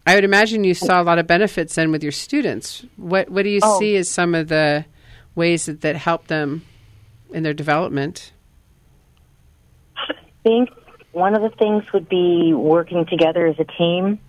[0.08, 2.86] I would imagine you saw a lot of benefits then with your students.
[2.98, 3.80] What What do you Oh.
[3.80, 4.86] see as some of the
[5.36, 6.64] ways that, that help them
[7.32, 8.32] in their development?
[10.44, 10.70] think
[11.12, 14.20] one of the things would be working together as a team.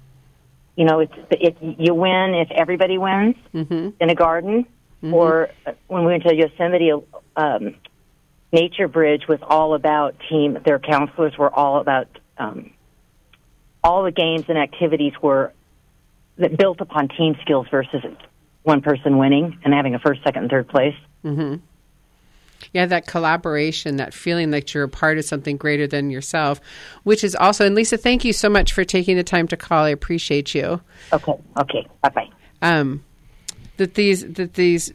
[0.76, 3.90] You know, it's it, you win if everybody wins Mm-hmm.
[4.00, 4.66] in a garden.
[5.12, 6.92] Or uh, when we went to Yosemite,
[7.36, 7.74] um,
[8.52, 10.58] Nature Bridge was all about team.
[10.64, 12.06] Their counselors were all about
[12.38, 12.70] um,
[13.82, 15.52] all the games and activities were
[16.38, 18.02] that built upon team skills versus
[18.62, 20.94] one person winning and having a first, second, and third place.
[22.72, 26.60] Yeah, that collaboration, that feeling that you're a part of something greater than yourself,
[27.04, 29.84] which is also, and Lisa, thank you so much for taking the time to call.
[29.84, 30.80] I appreciate you.
[31.12, 32.28] Okay, okay, bye bye.
[32.62, 33.04] um,
[33.76, 34.92] that these that these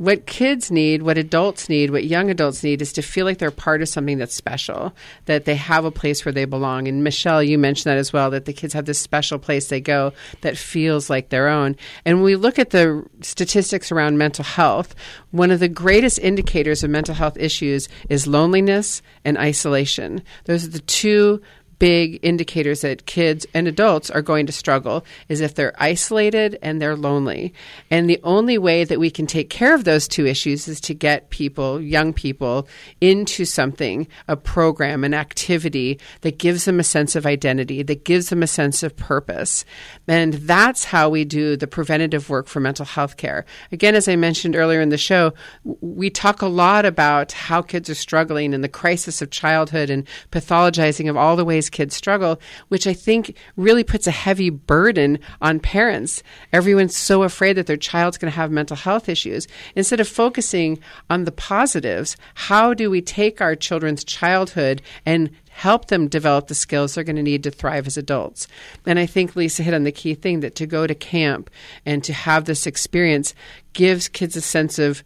[0.00, 3.50] what kids need, what adults need, what young adults need is to feel like they're
[3.50, 4.94] part of something that's special,
[5.26, 6.88] that they have a place where they belong.
[6.88, 9.78] And Michelle, you mentioned that as well, that the kids have this special place they
[9.78, 11.76] go that feels like their own.
[12.06, 14.94] And when we look at the statistics around mental health,
[15.32, 20.22] one of the greatest indicators of mental health issues is loneliness and isolation.
[20.46, 21.42] Those are the two
[21.80, 26.80] big indicators that kids and adults are going to struggle is if they're isolated and
[26.80, 27.52] they're lonely.
[27.90, 30.94] And the only way that we can take care of those two issues is to
[30.94, 32.68] get people, young people,
[33.00, 38.28] into something, a program, an activity that gives them a sense of identity, that gives
[38.28, 39.64] them a sense of purpose.
[40.06, 43.46] And that's how we do the preventative work for mental health care.
[43.72, 45.32] Again, as I mentioned earlier in the show,
[45.64, 50.06] we talk a lot about how kids are struggling and the crisis of childhood and
[50.30, 55.18] pathologizing of all the ways kids struggle, which I think really puts a heavy burden
[55.40, 56.22] on parents.
[56.52, 59.48] Everyone's so afraid that their child's going to have mental health issues.
[59.74, 65.88] Instead of focusing on the positives, how do we take our children's childhood and help
[65.88, 68.48] them develop the skills they're going to need to thrive as adults.
[68.86, 71.50] And I think Lisa hit on the key thing that to go to camp
[71.84, 73.34] and to have this experience
[73.74, 75.04] gives kids a sense of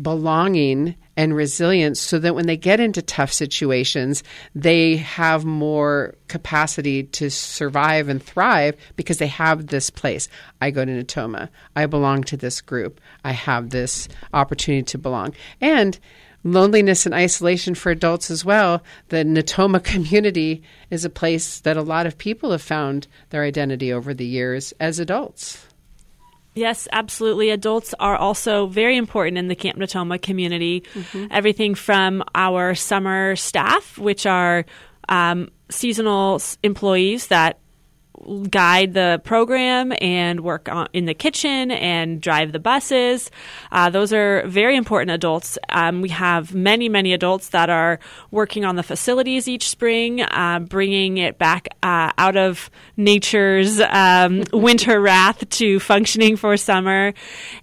[0.00, 4.22] belonging and resilience so that when they get into tough situations,
[4.54, 10.28] they have more capacity to survive and thrive because they have this place.
[10.60, 11.48] I go to Natoma.
[11.74, 13.00] I belong to this group.
[13.24, 15.34] I have this opportunity to belong.
[15.60, 15.98] And
[16.44, 18.82] loneliness and isolation for adults as well.
[19.08, 23.92] The Natoma community is a place that a lot of people have found their identity
[23.92, 25.65] over the years as adults.
[26.56, 27.50] Yes, absolutely.
[27.50, 30.84] Adults are also very important in the Camp Natoma community.
[31.30, 34.64] Everything from our summer staff, which are
[35.10, 37.58] um, seasonal employees that
[38.50, 43.30] guide the program and work on, in the kitchen and drive the buses.
[43.72, 45.58] Uh, those are very important adults.
[45.68, 47.98] Um, we have many, many adults that are
[48.30, 54.42] working on the facilities each spring, uh, bringing it back uh, out of nature's um,
[54.52, 57.14] winter wrath to functioning for summer.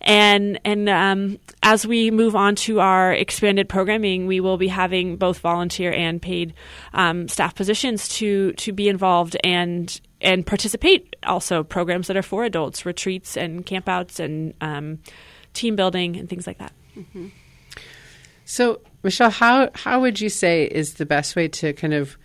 [0.01, 5.18] And and um, as we move on to our expanded programming, we will be having
[5.18, 6.53] both volunteer and paid
[6.93, 12.45] um, staff positions to to be involved and and participate also programs that are for
[12.45, 14.99] adults, retreats and campouts and um,
[15.53, 16.71] team building and things like that.
[18.45, 22.17] So, Michelle, how how would you say is the best way to kind of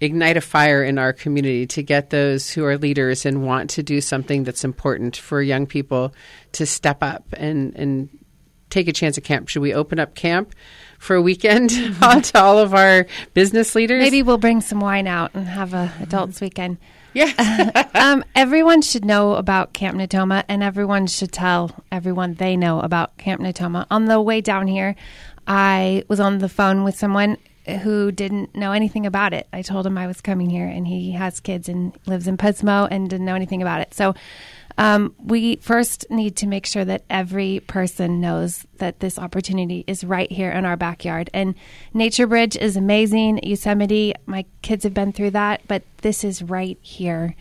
[0.00, 3.82] ignite a fire in our community to get those who are leaders and want to
[3.82, 6.14] do something that's important for young people
[6.52, 8.08] to step up and and
[8.70, 9.48] take a chance at camp?
[9.48, 10.54] Should we open up camp
[10.98, 14.02] for a weekend to all of our business leaders?
[14.02, 16.78] Maybe we'll bring some wine out and have a adults weekend.
[17.12, 17.88] Yeah.
[17.94, 23.16] um, everyone should know about Camp Natoma, and everyone should tell everyone they know about
[23.18, 23.86] Camp Natoma.
[23.90, 24.94] On the way down here,
[25.46, 27.38] I was on the phone with someone
[27.82, 29.46] who didn't know anything about it.
[29.52, 32.88] I told him I was coming here, and he has kids and lives in Pismo
[32.90, 33.94] and didn't know anything about it.
[33.94, 34.14] So
[34.80, 40.02] um, we first need to make sure that every person knows that this opportunity is
[40.04, 41.28] right here in our backyard.
[41.34, 41.54] And
[41.92, 43.40] Nature Bridge is amazing.
[43.42, 47.36] Yosemite, my kids have been through that, but this is right here,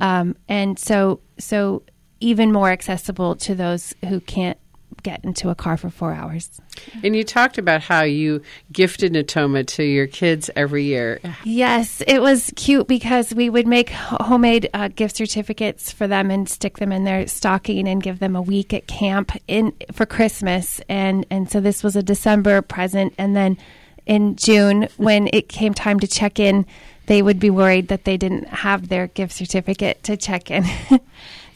[0.00, 1.82] um, and so so
[2.20, 4.58] even more accessible to those who can't
[5.02, 6.60] get into a car for four hours.
[7.02, 8.42] and you talked about how you
[8.72, 11.20] gifted Natoma to your kids every year.
[11.44, 16.48] Yes, it was cute because we would make homemade uh, gift certificates for them and
[16.48, 20.80] stick them in their stocking and give them a week at camp in for Christmas.
[20.88, 23.14] And and so this was a December present.
[23.18, 23.58] And then
[24.06, 26.66] in June, when it came time to check in,
[27.06, 30.64] they would be worried that they didn't have their gift certificate to check in.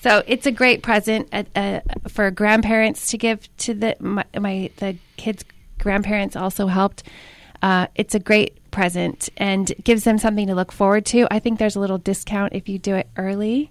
[0.02, 4.70] so it's a great present uh, uh, for grandparents to give to the my, my
[4.76, 5.44] the kids'
[5.78, 7.04] grandparents also helped.
[7.62, 11.28] Uh, it's a great present and gives them something to look forward to.
[11.30, 13.70] I think there's a little discount if you do it early.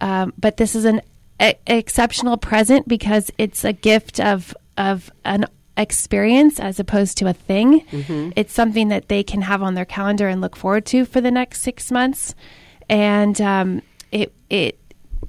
[0.00, 1.00] Um, but this is an
[1.40, 5.46] a, exceptional present because it's a gift of of an
[5.76, 7.84] experience as opposed to a thing.
[8.36, 11.32] It's something that they can have on their calendar and look forward to for the
[11.32, 12.36] next six months,
[12.88, 13.82] and um,
[14.12, 14.78] it it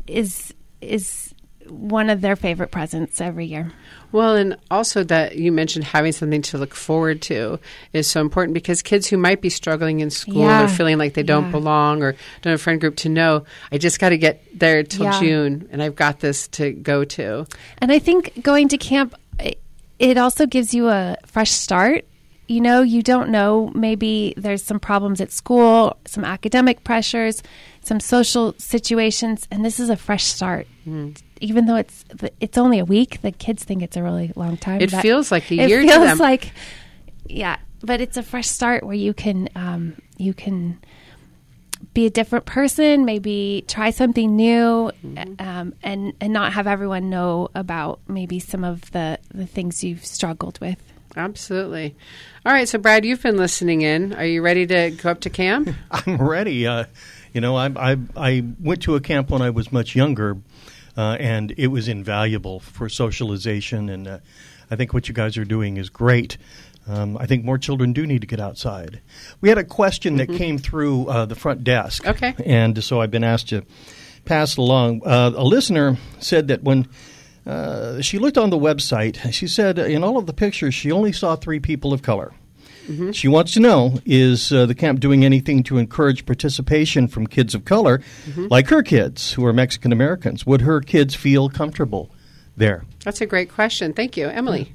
[0.07, 1.33] is is
[1.67, 3.71] one of their favorite presents every year.
[4.11, 7.59] Well, and also that you mentioned having something to look forward to
[7.93, 10.63] is so important because kids who might be struggling in school Yeah.
[10.63, 11.51] or feeling like they don't Yeah.
[11.51, 14.81] belong or don't have a friend group to know, I just got to get there
[14.81, 15.19] till Yeah.
[15.19, 17.45] June and I've got this to go to.
[17.77, 19.13] And I think going to camp,
[19.99, 22.05] it also gives you a fresh start.
[22.49, 27.43] You know, you don't know, maybe there's some problems at school, some academic pressures,
[27.81, 30.65] some social situations, and this is a fresh start.
[30.83, 31.11] Hmm.
[31.41, 32.05] Even though it's
[32.39, 34.81] it's only a week, the kids think it's a really long time.
[34.81, 36.51] It feels like a it year to feels like,
[37.27, 40.79] yeah, but it's a fresh start where you can um, you can
[41.93, 44.91] be a different person, maybe try something new,
[45.37, 50.03] um, and and not have everyone know about maybe some of the the things you've
[50.03, 50.81] struggled with.
[51.15, 51.95] Absolutely.
[52.45, 54.13] All right, so Brad, you've been listening in.
[54.13, 55.69] Are you ready to go up to camp?
[55.91, 56.67] I'm ready.
[56.67, 56.85] Uh,
[57.33, 60.37] you know, I, I I went to a camp when I was much younger,
[60.97, 63.89] uh, and it was invaluable for socialization.
[63.89, 64.19] And uh,
[64.71, 66.37] I think what you guys are doing is great.
[66.87, 68.99] Um, I think more children do need to get outside.
[69.41, 72.07] We had a question that came through uh, the front desk.
[72.07, 72.33] Okay.
[72.43, 73.63] And so I've been asked to
[74.25, 75.03] pass it along.
[75.05, 76.87] Uh, a listener said that when
[77.45, 81.11] uh, she looked on the website, she said in all of the pictures she only
[81.11, 82.33] saw three people of color.
[83.11, 87.53] She wants to know is uh, the camp doing anything to encourage participation from kids
[87.53, 88.01] of color,
[88.49, 90.43] like her kids who are Mexican Americans?
[90.47, 92.09] Would her kids feel comfortable
[92.57, 92.85] there?
[93.03, 93.93] That's a great question.
[93.93, 94.73] Thank you, Emily.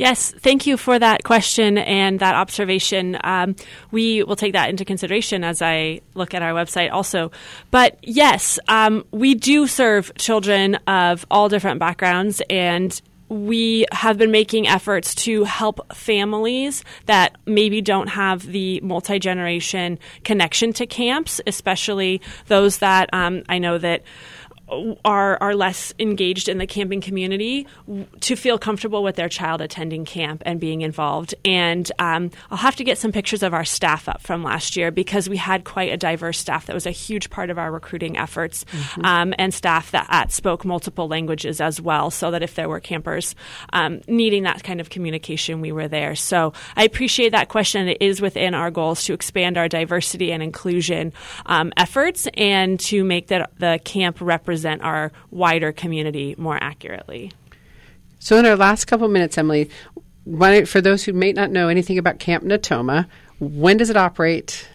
[0.00, 3.18] Yes, thank you for that question and that observation.
[3.22, 3.54] Um,
[3.90, 7.32] we will take that into consideration as I look at our website also.
[7.70, 12.98] But yes, um, we do serve children of all different backgrounds and
[13.28, 19.98] we have been making efforts to help families that maybe don't have the multi generation
[20.24, 24.02] connection to camps, especially those that um, I know that
[25.04, 27.66] are are less engaged in the camping community
[28.20, 31.34] to feel comfortable with their child attending camp and being involved.
[31.44, 34.90] And um, I'll have to get some pictures of our staff up from last year
[34.90, 36.66] because we had quite a diverse staff.
[36.66, 38.64] That was a huge part of our recruiting efforts,
[39.02, 42.80] um, and staff that uh, spoke multiple languages as well, so that if there were
[42.80, 43.34] campers
[43.72, 46.14] um, needing that kind of communication, we were there.
[46.14, 47.88] So I appreciate that question.
[47.88, 51.12] It is within our goals to expand our diversity and inclusion
[51.46, 57.32] um, efforts and to make that the camp represent our wider community more accurately.
[58.18, 59.70] So, in our last couple minutes, Emily,
[60.24, 63.06] why, for those who may not know anything about Camp Natoma,
[63.38, 64.68] when does it operate?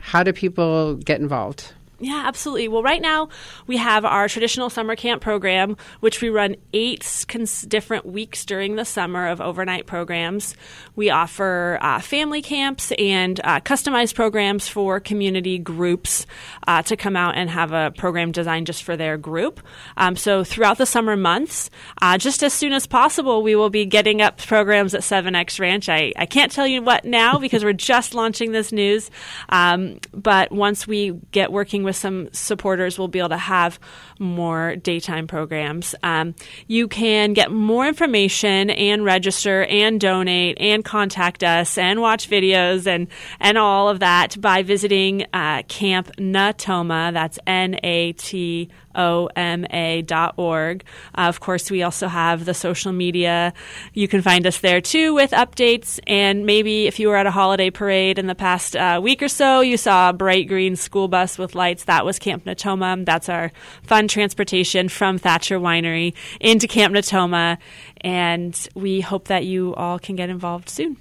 [0.00, 1.72] How do people get involved?
[2.00, 2.68] Yeah, absolutely.
[2.68, 3.28] Well, right now
[3.66, 8.76] we have our traditional summer camp program, which we run eight cons- different weeks during
[8.76, 10.54] the summer of overnight programs.
[10.94, 16.24] We offer uh, family camps and uh, customized programs for community groups
[16.68, 19.60] uh, to come out and have a program designed just for their group.
[19.96, 21.68] Um, so throughout the summer months,
[22.00, 25.88] uh, just as soon as possible, we will be getting up programs at 7X Ranch.
[25.88, 29.10] I, I can't tell you what now because we're just launching this news.
[29.48, 33.78] Um, but once we get working with some supporters, we'll be able to have
[34.18, 35.94] more daytime programs.
[36.02, 36.34] Um,
[36.66, 42.86] you can get more information and register and donate and contact us and watch videos
[42.86, 43.08] and,
[43.40, 47.12] and all of that by visiting uh, Camp Natoma.
[47.12, 50.84] That's N A T oma.org.
[51.14, 53.52] Uh, of course, we also have the social media.
[53.94, 56.00] You can find us there too with updates.
[56.06, 59.28] And maybe if you were at a holiday parade in the past uh, week or
[59.28, 61.84] so, you saw a bright green school bus with lights.
[61.84, 63.04] That was Camp Natoma.
[63.04, 67.58] That's our fun transportation from Thacher Winery into Camp Natoma.
[68.00, 70.96] And we hope that you all can get involved soon.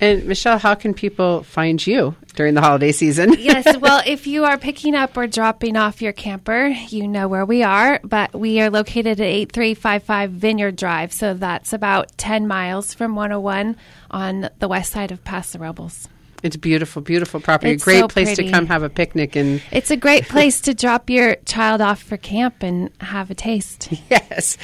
[0.00, 3.32] And Michelle, how can people find you during the holiday season?
[3.38, 7.44] yes, well, if you are picking up or dropping off your camper, you know where
[7.44, 8.00] we are.
[8.04, 11.12] But we are located at 8355 Vineyard Drive.
[11.12, 13.76] So that's about 10 miles from 101
[14.10, 16.08] on the west side of Paso Robles.
[16.42, 17.72] It's beautiful, beautiful property.
[17.72, 18.44] It's a great so place pretty.
[18.46, 22.00] to come have a picnic and It's a great place to drop your child off
[22.00, 23.88] for camp and have a taste.
[24.10, 24.56] Yes.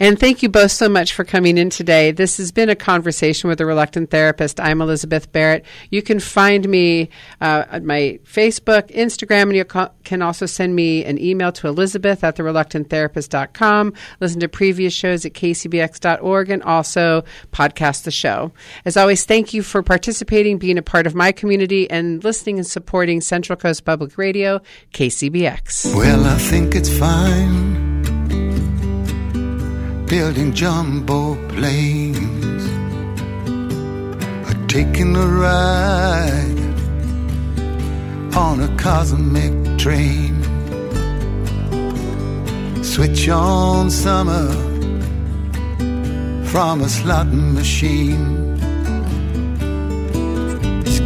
[0.00, 2.10] And thank you both so much for coming in today.
[2.12, 4.58] This has been a conversation with a reluctant therapist.
[4.58, 5.64] I'm Elizabeth Barrett.
[5.90, 7.10] You can find me
[7.40, 11.68] uh, at my Facebook, Instagram, and you ca- can also send me an email to
[11.68, 13.92] elizabeth at thereluctanttherapist.com.
[14.20, 18.52] Listen to previous shows at kcbx.org and also podcast the show.
[18.84, 22.66] As always, thank you for participating, being a part of my community, and listening and
[22.66, 24.62] supporting Central Coast Public Radio,
[24.94, 25.94] KCBX.
[25.94, 27.76] Well, I think it's fine
[30.06, 32.78] building jumbo planes
[34.68, 36.58] taking a ride
[38.36, 40.34] on a cosmic train.
[42.84, 44.50] Switch on summer
[46.44, 48.57] from a slot machine.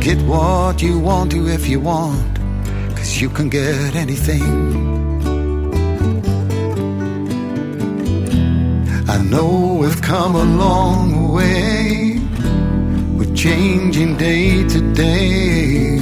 [0.02, 2.36] Get what you want to if you want,
[2.96, 4.42] cause you can get anything.
[9.08, 12.18] I know we've come a long way.
[13.16, 16.00] We're changing day to day.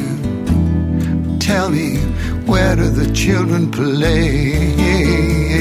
[1.38, 1.98] Tell me,
[2.46, 5.60] where do the children play?